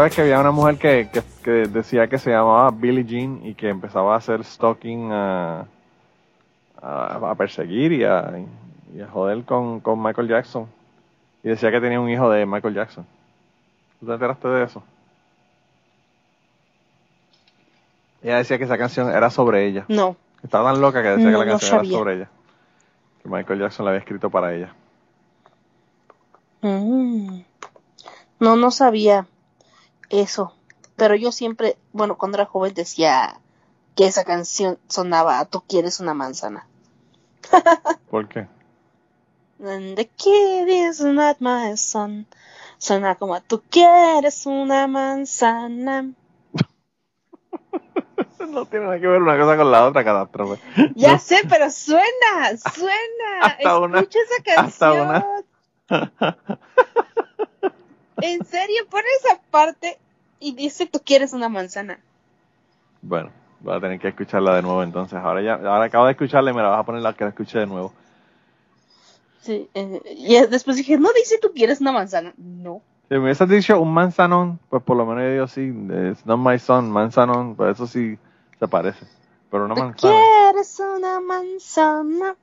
Sabes 0.09 0.15
que 0.15 0.21
había 0.21 0.39
una 0.39 0.51
mujer 0.51 0.77
que, 0.77 1.09
que, 1.11 1.21
que 1.43 1.51
decía 1.67 2.07
que 2.07 2.17
se 2.17 2.31
llamaba 2.31 2.71
Billie 2.71 3.05
Jean 3.05 3.41
y 3.45 3.53
que 3.53 3.69
empezaba 3.69 4.15
a 4.15 4.17
hacer 4.17 4.43
stalking 4.43 5.11
a, 5.11 5.67
a, 6.81 7.29
a 7.31 7.35
perseguir 7.35 7.91
y 7.91 8.03
a, 8.03 8.31
y 8.95 9.01
a 9.01 9.07
joder 9.07 9.43
con, 9.43 9.79
con 9.81 10.01
Michael 10.01 10.27
Jackson. 10.27 10.67
Y 11.43 11.49
decía 11.49 11.71
que 11.71 11.79
tenía 11.79 11.99
un 11.99 12.09
hijo 12.09 12.29
de 12.29 12.45
Michael 12.45 12.73
Jackson. 12.73 13.05
¿Tú 13.99 14.07
te 14.07 14.13
enteraste 14.13 14.47
de 14.47 14.63
eso? 14.63 14.83
Ella 18.23 18.37
decía 18.37 18.57
que 18.57 18.63
esa 18.63 18.77
canción 18.77 19.09
era 19.09 19.29
sobre 19.29 19.65
ella. 19.67 19.85
No. 19.89 20.15
Estaba 20.43 20.71
tan 20.71 20.81
loca 20.81 21.03
que 21.03 21.09
decía 21.09 21.29
No, 21.29 21.39
que 21.39 21.45
la 21.45 21.53
no 21.53 21.59
canción 21.59 21.85
era 21.85 21.89
sobre 21.97 22.15
ella. 22.15 22.29
Que 23.21 23.29
Michael 23.29 23.59
Jackson 23.59 23.85
la 23.85 23.91
había 23.91 23.99
escrito 23.99 24.29
para 24.29 24.53
ella. 24.55 24.73
Mm. 26.61 27.41
No, 28.39 28.55
no 28.55 28.71
sabía 28.71 29.27
eso. 30.09 30.53
Pero 30.95 31.15
yo 31.15 31.31
siempre, 31.31 31.77
bueno, 31.93 32.17
cuando 32.17 32.37
era 32.37 32.45
joven 32.45 32.73
decía 32.73 33.39
que 33.95 34.05
esa 34.07 34.23
canción 34.25 34.77
sonaba 34.87 35.39
a 35.39 35.45
Tú 35.45 35.63
quieres 35.67 35.99
una 35.99 36.13
manzana. 36.13 36.67
¿Por 38.11 38.27
qué? 38.27 38.47
And 39.63 39.95
the 39.97 40.05
kid 40.07 40.67
is 40.67 41.01
not 41.01 41.37
my 41.39 41.75
son. 41.77 42.25
Suena 42.77 43.15
como 43.15 43.35
a 43.35 43.41
Tú 43.41 43.61
quieres 43.69 44.45
una 44.45 44.87
manzana. 44.87 46.11
No 48.49 48.65
tiene 48.65 48.85
nada 48.85 48.99
que 48.99 49.05
ver 49.05 49.21
una 49.21 49.37
cosa 49.37 49.57
con 49.57 49.69
la 49.69 49.85
otra 49.85 50.03
catástrofe. 50.03 50.59
Ya 50.95 51.19
sé, 51.19 51.39
pero 51.47 51.69
suena, 51.69 52.57
suena. 52.73 53.41
Hasta 53.43 53.77
una- 53.79 53.99
Escucha 53.99 54.19
esa 54.19 54.61
hasta 54.61 54.89
canción. 54.89 55.07
una. 55.07 55.25
En 58.21 58.45
serio, 58.45 58.83
pon 58.89 59.01
esa 59.19 59.39
parte 59.51 59.97
y 60.39 60.53
dice 60.53 60.85
Tú 60.85 61.01
quieres 61.03 61.33
una 61.33 61.49
manzana. 61.49 61.99
Bueno, 63.01 63.31
voy 63.59 63.75
a 63.75 63.79
tener 63.79 63.99
que 63.99 64.09
escucharla 64.09 64.55
de 64.55 64.61
nuevo 64.61 64.83
entonces. 64.83 65.17
Ahora 65.19 65.41
ya, 65.41 65.53
ahora 65.53 65.85
acabo 65.85 66.05
de 66.05 66.11
escucharla 66.11 66.51
y 66.51 66.53
me 66.53 66.61
la 66.61 66.69
vas 66.69 66.79
a 66.79 66.83
poner 66.85 67.01
la 67.01 67.13
que 67.13 67.23
la 67.23 67.29
escuche 67.31 67.59
de 67.59 67.65
nuevo. 67.65 67.93
Sí, 69.41 69.69
eh, 69.73 70.01
y 70.17 70.35
después 70.47 70.77
dije, 70.77 70.97
no 70.97 71.09
dice 71.13 71.37
Tú 71.41 71.51
quieres 71.53 71.79
una 71.81 71.91
manzana. 71.91 72.33
No. 72.37 72.81
Si 73.07 73.15
me 73.15 73.21
hubieses 73.21 73.49
dicho 73.49 73.79
un 73.79 73.91
manzanón, 73.93 74.59
pues 74.69 74.83
por 74.83 74.95
lo 74.97 75.05
menos 75.05 75.23
yo 75.23 75.31
digo 75.31 75.47
sí, 75.47 76.11
it's 76.11 76.25
not 76.25 76.37
my 76.39 76.59
son, 76.59 76.91
manzanón, 76.91 77.55
pues 77.55 77.71
eso 77.73 77.87
sí 77.87 78.17
se 78.59 78.67
parece. 78.67 79.05
Pero 79.49 79.65
una 79.65 79.73
Tú 79.73 79.81
manzana. 79.81 80.13
quieres 80.13 80.79
una 80.79 81.19
manzana. 81.19 82.35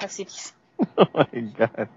Así 0.00 0.24
dice. 0.24 0.54
Oh 0.96 1.26
my 1.32 1.40
God. 1.56 1.88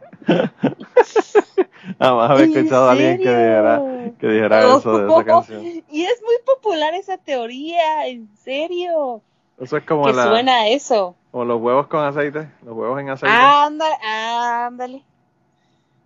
Jamás 1.99 2.31
había 2.31 2.45
¿En 2.45 2.57
escuchado 2.57 2.89
a 2.89 2.91
alguien 2.91 3.17
que 3.17 3.29
dijera, 3.29 3.81
que 4.19 4.27
dijera 4.27 4.75
eso 4.75 4.97
de 4.97 5.11
esa 5.11 5.25
canción. 5.25 5.83
Y 5.89 6.03
es 6.03 6.21
muy 6.23 6.35
popular 6.45 6.93
esa 6.93 7.17
teoría, 7.17 8.07
en 8.07 8.29
serio. 8.37 9.21
Eso 9.59 9.77
es 9.77 9.85
como, 9.85 10.05
que 10.05 10.13
la, 10.13 10.23
suena 10.23 10.67
eso. 10.67 11.15
como 11.31 11.45
los 11.45 11.61
huevos 11.61 11.87
con 11.87 12.03
aceite, 12.03 12.49
los 12.63 12.75
huevos 12.75 12.99
en 12.99 13.09
aceite. 13.09 13.35
Ándale, 13.35 13.95
ándale. 14.03 15.03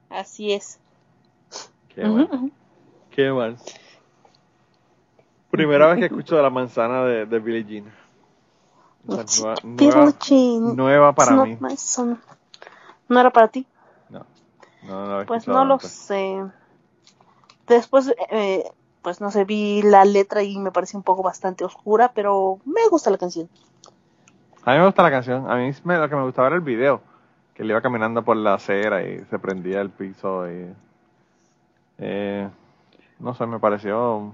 Así 0.09 0.53
es. 0.53 0.79
Qué 1.93 2.03
mal. 2.03 2.23
Ujú, 2.23 2.35
ujú. 2.35 2.51
Qué 3.11 3.31
mal. 3.31 3.57
Primera 5.49 5.87
vez 5.87 5.99
que 5.99 6.05
escucho 6.05 6.35
de 6.35 6.43
la 6.43 6.49
manzana 6.49 7.05
de, 7.05 7.25
de 7.25 7.39
Billie 7.39 7.63
Jean. 7.63 7.93
O 9.07 9.27
sea, 9.27 9.55
nueva, 9.63 10.13
nueva, 10.13 10.73
nueva 10.75 11.13
para 11.13 11.45
mí. 11.45 11.57
¿No 13.07 13.19
era 13.19 13.29
para 13.31 13.47
ti? 13.47 13.65
No, 14.09 14.25
no, 14.83 15.25
Pues 15.25 15.47
no 15.47 15.65
lo 15.65 15.73
antes. 15.75 15.91
sé. 15.91 16.43
Después, 17.67 18.13
eh, 18.29 18.63
pues 19.01 19.21
no 19.21 19.31
sé, 19.31 19.43
vi 19.45 19.81
la 19.81 20.05
letra 20.05 20.43
y 20.43 20.57
me 20.59 20.71
pareció 20.71 20.97
un 20.99 21.03
poco 21.03 21.23
bastante 21.23 21.63
oscura, 21.65 22.11
pero 22.13 22.59
me 22.65 22.87
gusta 22.89 23.09
la 23.09 23.17
canción. 23.17 23.49
A 24.63 24.73
mí 24.73 24.79
me 24.79 24.85
gusta 24.85 25.03
la 25.03 25.11
canción. 25.11 25.49
A 25.49 25.55
mí 25.55 25.71
me- 25.83 25.97
lo 25.97 26.09
que 26.09 26.15
me 26.15 26.23
gustaba 26.23 26.47
era 26.47 26.55
el 26.55 26.61
video. 26.61 27.01
Que 27.53 27.63
él 27.63 27.69
iba 27.69 27.81
caminando 27.81 28.23
por 28.23 28.35
la 28.35 28.55
acera 28.55 29.03
y 29.03 29.23
se 29.29 29.39
prendía 29.39 29.79
el 29.81 29.89
piso. 29.89 30.49
Y, 30.51 30.73
eh, 31.99 32.49
no 33.19 33.33
sé, 33.33 33.45
me 33.45 33.59
pareció. 33.59 34.33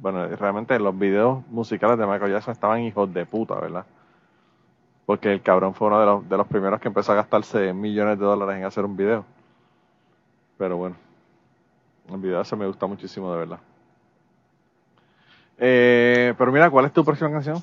Bueno, 0.00 0.26
realmente 0.28 0.78
los 0.78 0.98
videos 0.98 1.46
musicales 1.48 1.98
de 1.98 2.06
Michael 2.06 2.32
Jackson 2.32 2.52
estaban 2.52 2.80
hijos 2.80 3.12
de 3.12 3.26
puta, 3.26 3.56
¿verdad? 3.56 3.84
Porque 5.06 5.32
el 5.32 5.42
cabrón 5.42 5.74
fue 5.74 5.88
uno 5.88 6.00
de 6.00 6.06
los, 6.06 6.28
de 6.28 6.36
los 6.36 6.46
primeros 6.46 6.80
que 6.80 6.88
empezó 6.88 7.12
a 7.12 7.16
gastarse 7.16 7.72
millones 7.72 8.18
de 8.18 8.24
dólares 8.24 8.56
en 8.56 8.64
hacer 8.64 8.84
un 8.84 8.96
video. 8.96 9.24
Pero 10.58 10.76
bueno, 10.76 10.96
el 12.08 12.18
video 12.18 12.40
ese 12.40 12.56
me 12.56 12.66
gusta 12.66 12.86
muchísimo, 12.86 13.32
de 13.32 13.38
verdad. 13.38 13.60
Eh, 15.58 16.34
pero 16.36 16.52
mira, 16.52 16.70
¿cuál 16.70 16.86
es 16.86 16.92
tu 16.92 17.04
próxima 17.04 17.30
canción? 17.30 17.62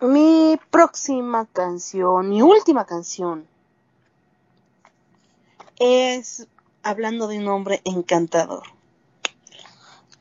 Mi 0.00 0.58
próxima 0.70 1.46
canción, 1.46 2.28
mi 2.28 2.42
última 2.42 2.84
canción, 2.84 3.46
es 5.78 6.48
hablando 6.82 7.28
de 7.28 7.38
un 7.38 7.48
hombre 7.48 7.80
encantador. 7.84 8.62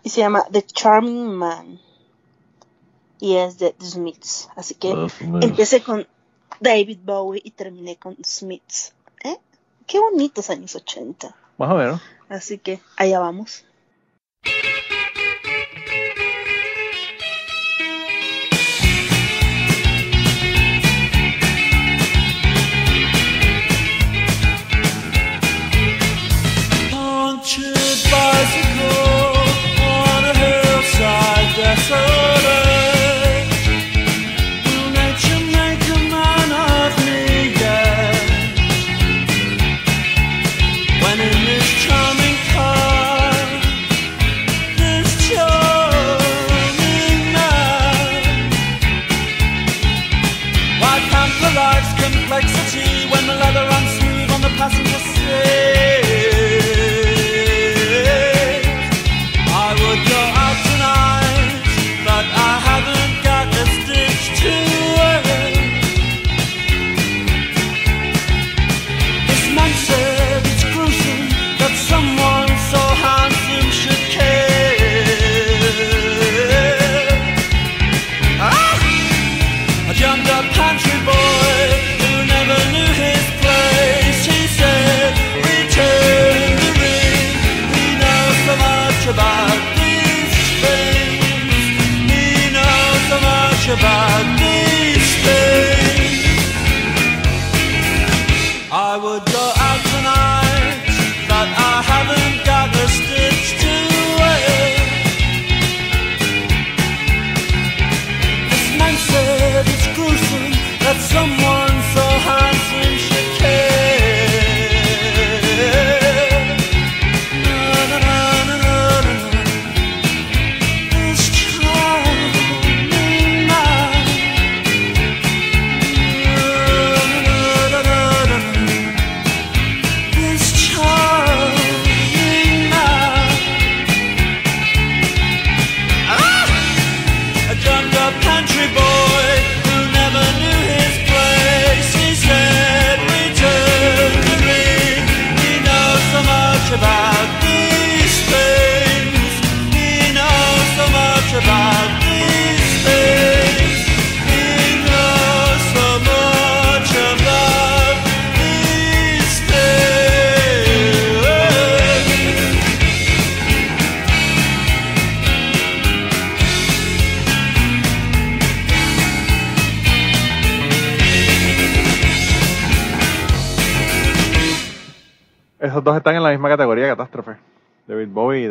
Y 0.04 0.10
se 0.10 0.22
llama 0.22 0.44
The 0.52 0.64
Charming 0.64 1.34
Man. 1.34 1.80
Y 3.22 3.38
es 3.38 3.58
de 3.58 3.72
The 3.72 3.86
Smiths. 3.86 4.50
Así 4.58 4.76
que 4.76 4.94
empecé 5.42 5.82
con 5.82 6.06
David 6.60 7.00
Bowie 7.04 7.42
y 7.44 7.52
terminé 7.52 7.96
con 7.96 8.18
Smiths. 8.26 8.94
¿Eh? 9.24 9.38
Qué 9.88 10.00
bonitos 10.00 10.50
años 10.50 10.76
80. 10.76 11.34
Más 11.58 11.72
o 11.72 11.76
menos. 11.76 12.02
Así 12.28 12.58
que 12.58 12.82
allá 12.98 13.20
vamos. 13.20 13.64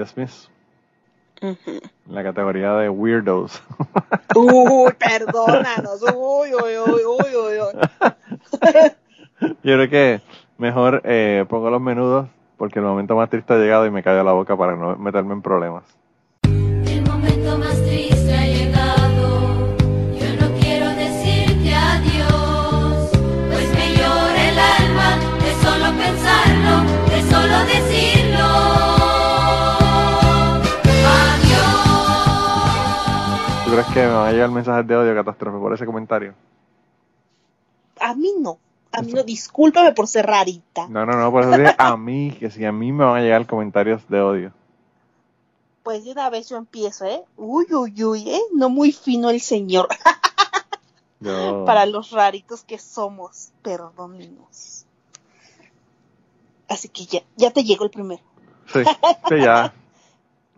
Smiths. 0.07 0.51
Ujú. 1.43 1.81
En 2.09 2.15
la 2.15 2.23
categoría 2.23 2.73
de 2.75 2.89
weirdos. 2.89 3.63
Uy, 4.35 4.93
perdónanos. 4.99 6.03
Uy, 6.03 6.53
uy, 6.55 6.77
uy, 6.87 7.03
uy, 7.05 7.35
uy. 7.35 7.89
Yo 9.63 9.75
creo 9.75 9.89
que 9.89 10.21
mejor 10.59 11.01
eh, 11.05 11.47
pongo 11.49 11.71
los 11.71 11.81
menudos 11.81 12.29
porque 12.59 12.79
el 12.79 12.85
momento 12.85 13.17
más 13.17 13.31
triste 13.31 13.55
ha 13.55 13.57
llegado 13.57 13.87
y 13.87 13.91
me 13.91 14.03
callo 14.03 14.23
la 14.23 14.33
boca 14.33 14.55
para 14.55 14.77
no 14.77 14.95
meterme 14.97 15.33
en 15.33 15.41
problemas. 15.41 15.85
El 16.43 17.03
momento 17.09 17.57
más 17.57 17.83
triste 17.85 18.35
ha 18.35 18.45
llegado. 18.45 19.77
Yo 20.13 20.37
no 20.39 20.61
quiero 20.61 20.91
decirte 20.91 21.75
adiós, 21.75 23.11
pues 23.51 23.75
me 23.75 23.95
llora 23.97 24.49
el 24.51 24.59
alma 24.59 25.17
de 25.43 25.55
solo 25.63 25.87
pensarlo, 25.97 26.83
de 27.09 27.23
solo 27.31 27.65
decirlo. 27.65 28.20
Crees 33.85 33.95
que 33.95 34.01
me 34.01 34.15
van 34.15 34.29
a 34.29 34.33
llegar 34.33 34.51
mensajes 34.51 34.87
de 34.87 34.97
odio 34.97 35.15
catástrofe 35.15 35.59
por 35.59 35.73
ese 35.75 35.87
comentario? 35.87 36.35
A 38.01 38.15
mí 38.15 38.33
no. 38.39 38.59
A 38.93 39.03
mí 39.03 39.13
no. 39.13 39.23
Discúlpame 39.23 39.93
por 39.93 40.07
ser 40.09 40.27
rarita. 40.27 40.89
No, 40.89 41.07
no, 41.07 41.13
no, 41.13 41.31
por 41.31 41.43
eso 41.43 41.51
dije 41.53 41.75
a 41.79 41.97
mí, 41.97 42.37
que 42.39 42.51
si 42.51 42.65
a 42.65 42.73
mí 42.73 42.93
me 42.93 43.05
van 43.05 43.17
a 43.17 43.21
llegar 43.21 43.47
comentarios 43.47 44.07
de 44.09 44.21
odio. 44.21 44.53
Pues 45.83 46.05
de 46.05 46.13
una 46.13 46.29
vez 46.31 46.49
yo 46.49 46.57
empiezo, 46.57 47.05
¿eh? 47.07 47.23
Uy, 47.37 47.67
uy, 47.73 48.05
uy, 48.05 48.31
¿eh? 48.31 48.41
No 48.55 48.69
muy 48.69 48.93
fino 48.93 49.31
el 49.31 49.41
señor. 49.41 49.89
Yo- 51.21 51.65
Para 51.67 51.87
los 51.87 52.11
raritos 52.13 52.63
que 52.65 52.79
somos. 52.79 53.51
Perdónenos. 53.63 54.87
Así 56.69 56.89
que 56.89 57.05
ya, 57.05 57.21
ya 57.37 57.51
te 57.51 57.63
llegó 57.65 57.85
el 57.85 57.91
primero. 57.91 58.23
Sí, 58.73 58.81
sí, 59.29 59.41
ya. 59.41 59.73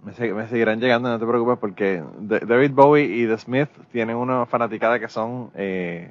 Me, 0.02 0.12
se- 0.14 0.32
me 0.32 0.48
seguirán 0.48 0.80
llegando, 0.80 1.08
no 1.08 1.18
te 1.18 1.26
preocupes, 1.26 1.58
porque 1.58 2.02
David 2.18 2.72
Bowie 2.72 3.04
y 3.04 3.26
The 3.26 3.38
Smith 3.38 3.68
tienen 3.92 4.16
una 4.16 4.46
fanaticada 4.46 4.98
que 4.98 5.08
son, 5.08 5.50
eh, 5.54 6.10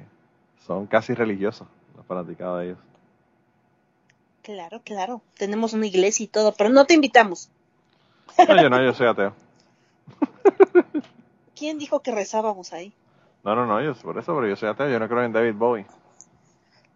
son 0.66 0.86
casi 0.86 1.14
religiosos, 1.14 1.68
la 1.96 2.02
fanaticada 2.02 2.58
de 2.60 2.66
ellos. 2.66 2.78
Claro, 4.42 4.80
claro. 4.84 5.20
Tenemos 5.36 5.72
una 5.72 5.86
iglesia 5.86 6.24
y 6.24 6.28
todo, 6.28 6.52
pero 6.54 6.70
no 6.70 6.84
te 6.86 6.94
invitamos. 6.94 7.50
No, 8.38 8.56
yo 8.60 8.70
no, 8.70 8.82
yo 8.82 8.92
soy 8.94 9.06
ateo. 9.06 9.34
¿Quién 11.54 11.78
dijo 11.78 12.00
que 12.00 12.12
rezábamos 12.12 12.72
ahí? 12.72 12.92
No, 13.44 13.54
no, 13.54 13.66
no, 13.66 13.80
yo 13.82 13.94
por 13.94 14.18
eso, 14.18 14.34
pero 14.34 14.48
yo 14.48 14.56
soy 14.56 14.68
ateo, 14.70 14.88
yo 14.88 14.98
no 14.98 15.08
creo 15.08 15.22
en 15.22 15.32
David 15.32 15.54
Bowie. 15.54 15.86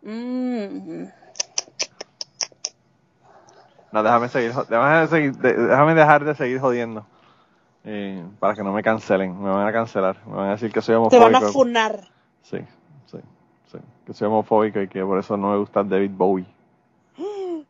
Mm, 0.02 1.08
No, 3.92 4.02
déjame 4.02 4.28
seguir, 4.28 4.52
déjame, 4.52 5.06
seguir- 5.08 5.36
de- 5.36 5.54
déjame 5.68 5.94
dejar 5.94 6.24
de 6.24 6.34
seguir 6.34 6.60
jodiendo. 6.60 7.06
para 8.40 8.54
que 8.54 8.62
no 8.64 8.72
me 8.72 8.82
cancelen, 8.82 9.40
me 9.40 9.48
van 9.48 9.66
a 9.66 9.72
cancelar, 9.72 10.16
me 10.26 10.34
van 10.34 10.48
a 10.48 10.50
decir 10.52 10.72
que 10.72 10.82
soy 10.82 10.94
te 10.94 10.96
homofóbico. 10.96 11.24
van 11.24 11.34
a 11.36 11.40
funar. 11.52 12.00
Sí, 12.42 12.58
sí, 13.06 13.18
sí, 13.70 13.78
que 14.04 14.12
soy 14.12 14.26
homofóbico 14.26 14.80
y 14.80 14.88
que 14.88 15.04
por 15.04 15.18
eso 15.20 15.36
no 15.36 15.52
me 15.52 15.58
gusta 15.58 15.84
David 15.84 16.10
Bowie. 16.12 16.46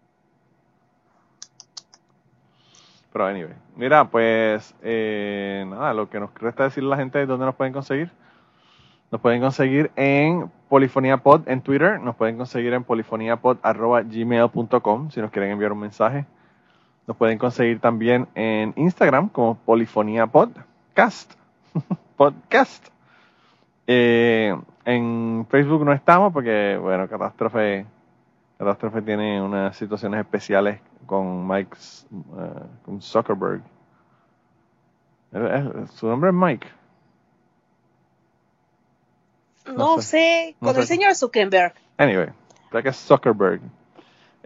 Pero 3.12 3.26
anyway, 3.26 3.54
mira, 3.76 4.04
pues 4.06 4.74
eh, 4.82 5.64
nada, 5.68 5.92
lo 5.94 6.08
que 6.08 6.18
nos 6.20 6.32
resta 6.34 6.64
decirle 6.64 6.88
a 6.88 6.90
la 6.90 6.96
gente 6.96 7.20
es 7.22 7.28
dónde 7.28 7.46
nos 7.46 7.54
pueden 7.54 7.72
conseguir. 7.74 8.10
Nos 9.16 9.22
pueden 9.22 9.40
conseguir 9.40 9.90
en 9.96 10.50
Polifonía 10.68 11.16
Pod 11.16 11.48
en 11.48 11.62
Twitter, 11.62 11.98
nos 11.98 12.16
pueden 12.16 12.36
conseguir 12.36 12.74
en 12.74 12.84
polifoniapod.gmail.com 12.84 15.10
si 15.10 15.22
nos 15.22 15.30
quieren 15.30 15.52
enviar 15.52 15.72
un 15.72 15.78
mensaje. 15.78 16.26
Nos 17.06 17.16
pueden 17.16 17.38
conseguir 17.38 17.80
también 17.80 18.28
en 18.34 18.74
Instagram 18.76 19.30
como 19.30 19.54
Polifonía 19.54 20.26
Podcast. 20.26 21.32
Podcast. 22.18 22.88
Eh, 23.86 24.54
en 24.84 25.46
Facebook 25.48 25.82
no 25.82 25.94
estamos 25.94 26.30
porque, 26.30 26.78
bueno, 26.78 27.08
Catástrofe, 27.08 27.86
Catástrofe 28.58 29.00
tiene 29.00 29.40
unas 29.40 29.74
situaciones 29.78 30.20
especiales 30.20 30.78
con 31.06 31.48
Mike, 31.48 31.74
eh, 32.12 32.64
con 32.84 33.00
Zuckerberg. 33.00 33.62
Su 35.94 36.06
nombre 36.06 36.28
es 36.28 36.36
Mike. 36.36 36.66
No, 39.66 39.96
No 39.96 40.02
sé, 40.02 40.02
sé. 40.02 40.56
No 40.60 40.68
con 40.68 40.76
el 40.76 40.82
sé. 40.82 40.94
señor 40.94 41.14
Zuckerberg. 41.14 41.74
Anyway, 41.98 42.28
creo 42.70 42.82
que 42.82 42.88
es 42.90 42.96
Zuckerberg. 42.96 43.60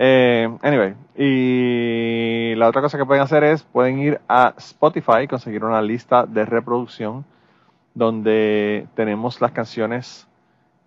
Eh, 0.02 0.48
anyway, 0.62 0.94
y 1.14 2.54
la 2.56 2.68
otra 2.68 2.80
cosa 2.80 2.96
que 2.96 3.04
pueden 3.04 3.22
hacer 3.22 3.44
es, 3.44 3.62
pueden 3.62 3.98
ir 3.98 4.20
a 4.28 4.54
Spotify, 4.56 5.26
conseguir 5.28 5.62
una 5.62 5.82
lista 5.82 6.24
de 6.24 6.46
reproducción 6.46 7.26
donde 7.94 8.86
tenemos 8.94 9.40
las 9.42 9.52
canciones 9.52 10.26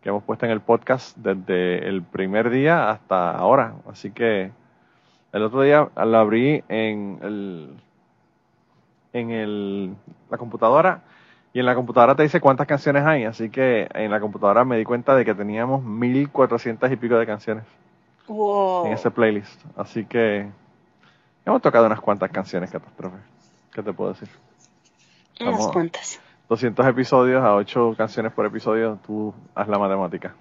que 0.02 0.10
hemos 0.10 0.24
puesto 0.24 0.46
en 0.46 0.52
el 0.52 0.62
podcast 0.62 1.16
desde 1.18 1.88
el 1.88 2.02
primer 2.02 2.50
día 2.50 2.90
hasta 2.90 3.32
ahora. 3.32 3.76
Así 3.88 4.10
que 4.12 4.52
el 5.32 5.44
otro 5.44 5.62
día 5.62 5.90
lo 5.96 6.18
abrí 6.18 6.64
en 6.68 7.20
el, 7.22 7.70
en 9.14 9.30
el, 9.32 9.96
la 10.32 10.38
computadora 10.38 11.04
y 11.54 11.60
en 11.60 11.66
la 11.66 11.76
computadora 11.76 12.16
te 12.16 12.24
dice 12.24 12.42
cuántas 12.42 12.66
canciones 12.68 13.06
hay. 13.06 13.26
Así 13.26 13.50
que 13.50 13.88
en 13.94 14.10
la 14.12 14.20
computadora 14.20 14.66
me 14.66 14.78
di 14.78 14.84
cuenta 14.84 15.16
de 15.16 15.24
que 15.24 15.36
teníamos 15.36 15.84
1400 15.84 16.92
y 16.92 16.96
pico 16.96 17.16
de 17.16 17.26
canciones 17.26 17.64
Wow. 18.28 18.88
en 18.88 18.94
ese 18.94 19.12
playlist. 19.12 19.62
Así 19.78 20.06
que 20.06 20.50
hemos 21.46 21.62
tocado 21.62 21.86
unas 21.86 22.00
cuantas 22.02 22.32
canciones, 22.32 22.72
Catástrofe. 22.72 23.18
¿Qué 23.74 23.84
te 23.84 23.94
puedo 23.94 24.14
decir? 24.14 24.30
Unas 25.42 25.68
cuantas. 25.68 26.20
200 26.50 26.86
episodios 26.88 27.44
a 27.44 27.56
8 27.56 27.94
canciones 27.98 28.32
por 28.32 28.46
episodio, 28.46 28.98
tú 29.06 29.34
haz 29.56 29.68
la 29.68 29.78
matemática. 29.80 30.34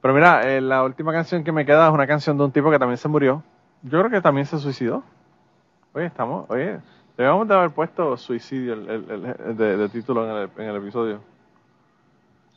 Pero 0.00 0.14
mira, 0.14 0.42
eh, 0.50 0.60
la 0.60 0.82
última 0.84 1.12
canción 1.12 1.44
que 1.44 1.52
me 1.52 1.66
queda 1.66 1.86
es 1.88 1.92
una 1.92 2.06
canción 2.06 2.38
de 2.38 2.44
un 2.44 2.52
tipo 2.52 2.70
que 2.70 2.78
también 2.78 2.96
se 2.96 3.08
murió. 3.08 3.42
Yo 3.82 3.98
creo 3.98 4.10
que 4.10 4.20
también 4.20 4.46
se 4.46 4.58
suicidó. 4.58 5.02
Oye, 5.92 6.06
estamos, 6.06 6.46
oye, 6.48 6.78
debemos 7.24 7.46
de 7.48 7.54
haber 7.54 7.70
puesto 7.70 8.16
suicidio 8.16 8.74
el, 8.74 8.88
el- 8.90 9.10
el- 9.10 9.56
de, 9.56 9.76
de 9.76 9.88
título 9.88 10.24
en 10.24 10.36
el, 10.42 10.50
en 10.64 10.70
el 10.70 10.76
episodio. 10.76 11.20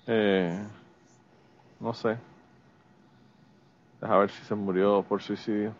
Eh, 0.07 0.57
no 1.79 1.93
sé. 1.93 2.17
Deja 4.01 4.17
ver 4.17 4.29
si 4.29 4.43
se 4.43 4.55
murió 4.55 5.03
por 5.03 5.21
suicidio. 5.21 5.73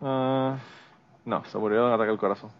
Ah, 0.00 0.56
no, 1.24 1.44
se 1.44 1.58
murió 1.58 1.80
de 1.82 1.86
un 1.88 1.92
ataque 1.92 2.10
al 2.10 2.18
corazón. 2.18 2.50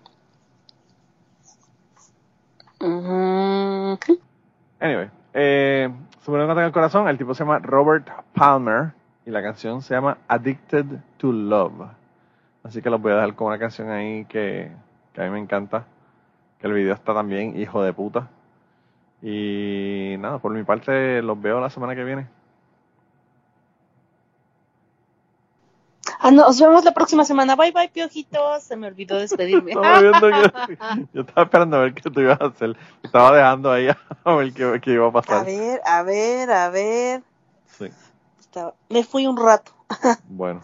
Anyway, 4.80 5.10
eh, 5.34 5.88
se 6.20 6.30
murió 6.30 6.46
de 6.46 6.46
un 6.46 6.50
ataque 6.52 6.66
al 6.66 6.72
corazón. 6.72 7.08
El 7.08 7.18
tipo 7.18 7.34
se 7.34 7.44
llama 7.44 7.58
Robert 7.58 8.08
Palmer 8.34 8.92
y 9.26 9.30
la 9.30 9.42
canción 9.42 9.82
se 9.82 9.94
llama 9.94 10.18
Addicted 10.28 10.86
to 11.18 11.32
Love. 11.32 11.97
Así 12.68 12.82
que 12.82 12.90
los 12.90 13.00
voy 13.00 13.12
a 13.12 13.16
dejar 13.16 13.34
con 13.34 13.46
una 13.48 13.58
canción 13.58 13.90
ahí 13.90 14.26
que, 14.26 14.70
que 15.14 15.20
a 15.22 15.24
mí 15.24 15.30
me 15.30 15.38
encanta. 15.38 15.86
Que 16.60 16.66
el 16.66 16.74
video 16.74 16.92
está 16.94 17.14
también 17.14 17.58
hijo 17.58 17.82
de 17.82 17.92
puta. 17.94 18.28
Y 19.22 20.16
nada, 20.18 20.38
por 20.38 20.52
mi 20.52 20.62
parte 20.64 21.22
los 21.22 21.40
veo 21.40 21.60
la 21.60 21.70
semana 21.70 21.94
que 21.94 22.04
viene. 22.04 22.26
Ah, 26.20 26.30
nos 26.30 26.60
vemos 26.60 26.84
la 26.84 26.92
próxima 26.92 27.24
semana. 27.24 27.54
Bye, 27.56 27.72
bye, 27.72 27.88
piojitos. 27.88 28.62
Se 28.64 28.76
me 28.76 28.88
olvidó 28.88 29.16
despedirme. 29.16 29.70
Estaba 29.72 30.00
viendo 30.00 30.28
que- 30.28 30.78
yo 31.14 31.20
estaba 31.22 31.44
esperando 31.44 31.76
a 31.76 31.80
ver 31.80 31.94
qué 31.94 32.10
tú 32.10 32.20
ibas 32.20 32.40
a 32.40 32.46
hacer. 32.46 32.76
Estaba 33.02 33.34
dejando 33.36 33.70
ahí 33.72 33.88
a 34.24 34.34
ver 34.34 34.52
qué, 34.52 34.80
qué 34.82 34.92
iba 34.92 35.06
a 35.06 35.08
A 35.08 35.12
pasar. 35.12 35.46
ver, 35.46 35.80
a 35.86 36.02
ver, 36.02 36.50
a 36.50 36.68
ver. 36.70 37.22
Sí, 37.66 37.86
Estaba- 38.40 38.74
Me 38.88 39.04
fui 39.04 39.26
un 39.26 39.36
rato. 39.36 39.72
bueno. 40.28 40.60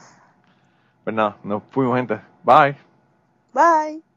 Pues 1.04 1.14
nada, 1.14 1.36
nos 1.44 1.62
fuimos, 1.70 1.96
gente. 1.96 2.18
Bye. 2.42 2.76
Bye. 3.52 4.13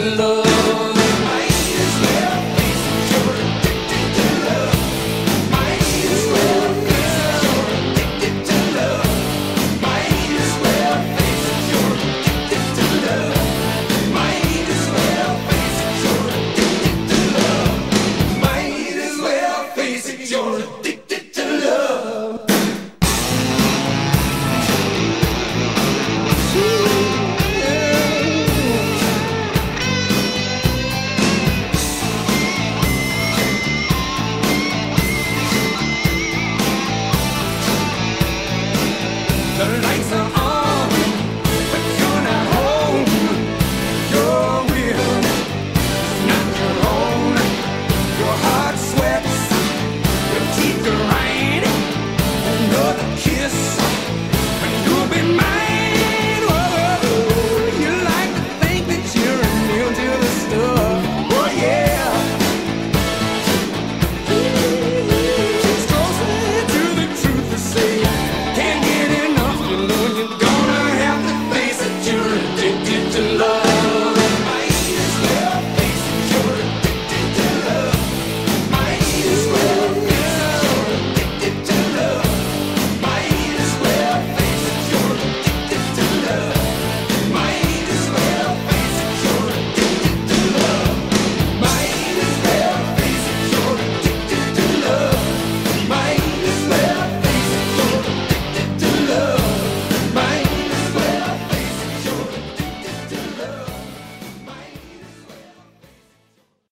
Love. 0.00 0.47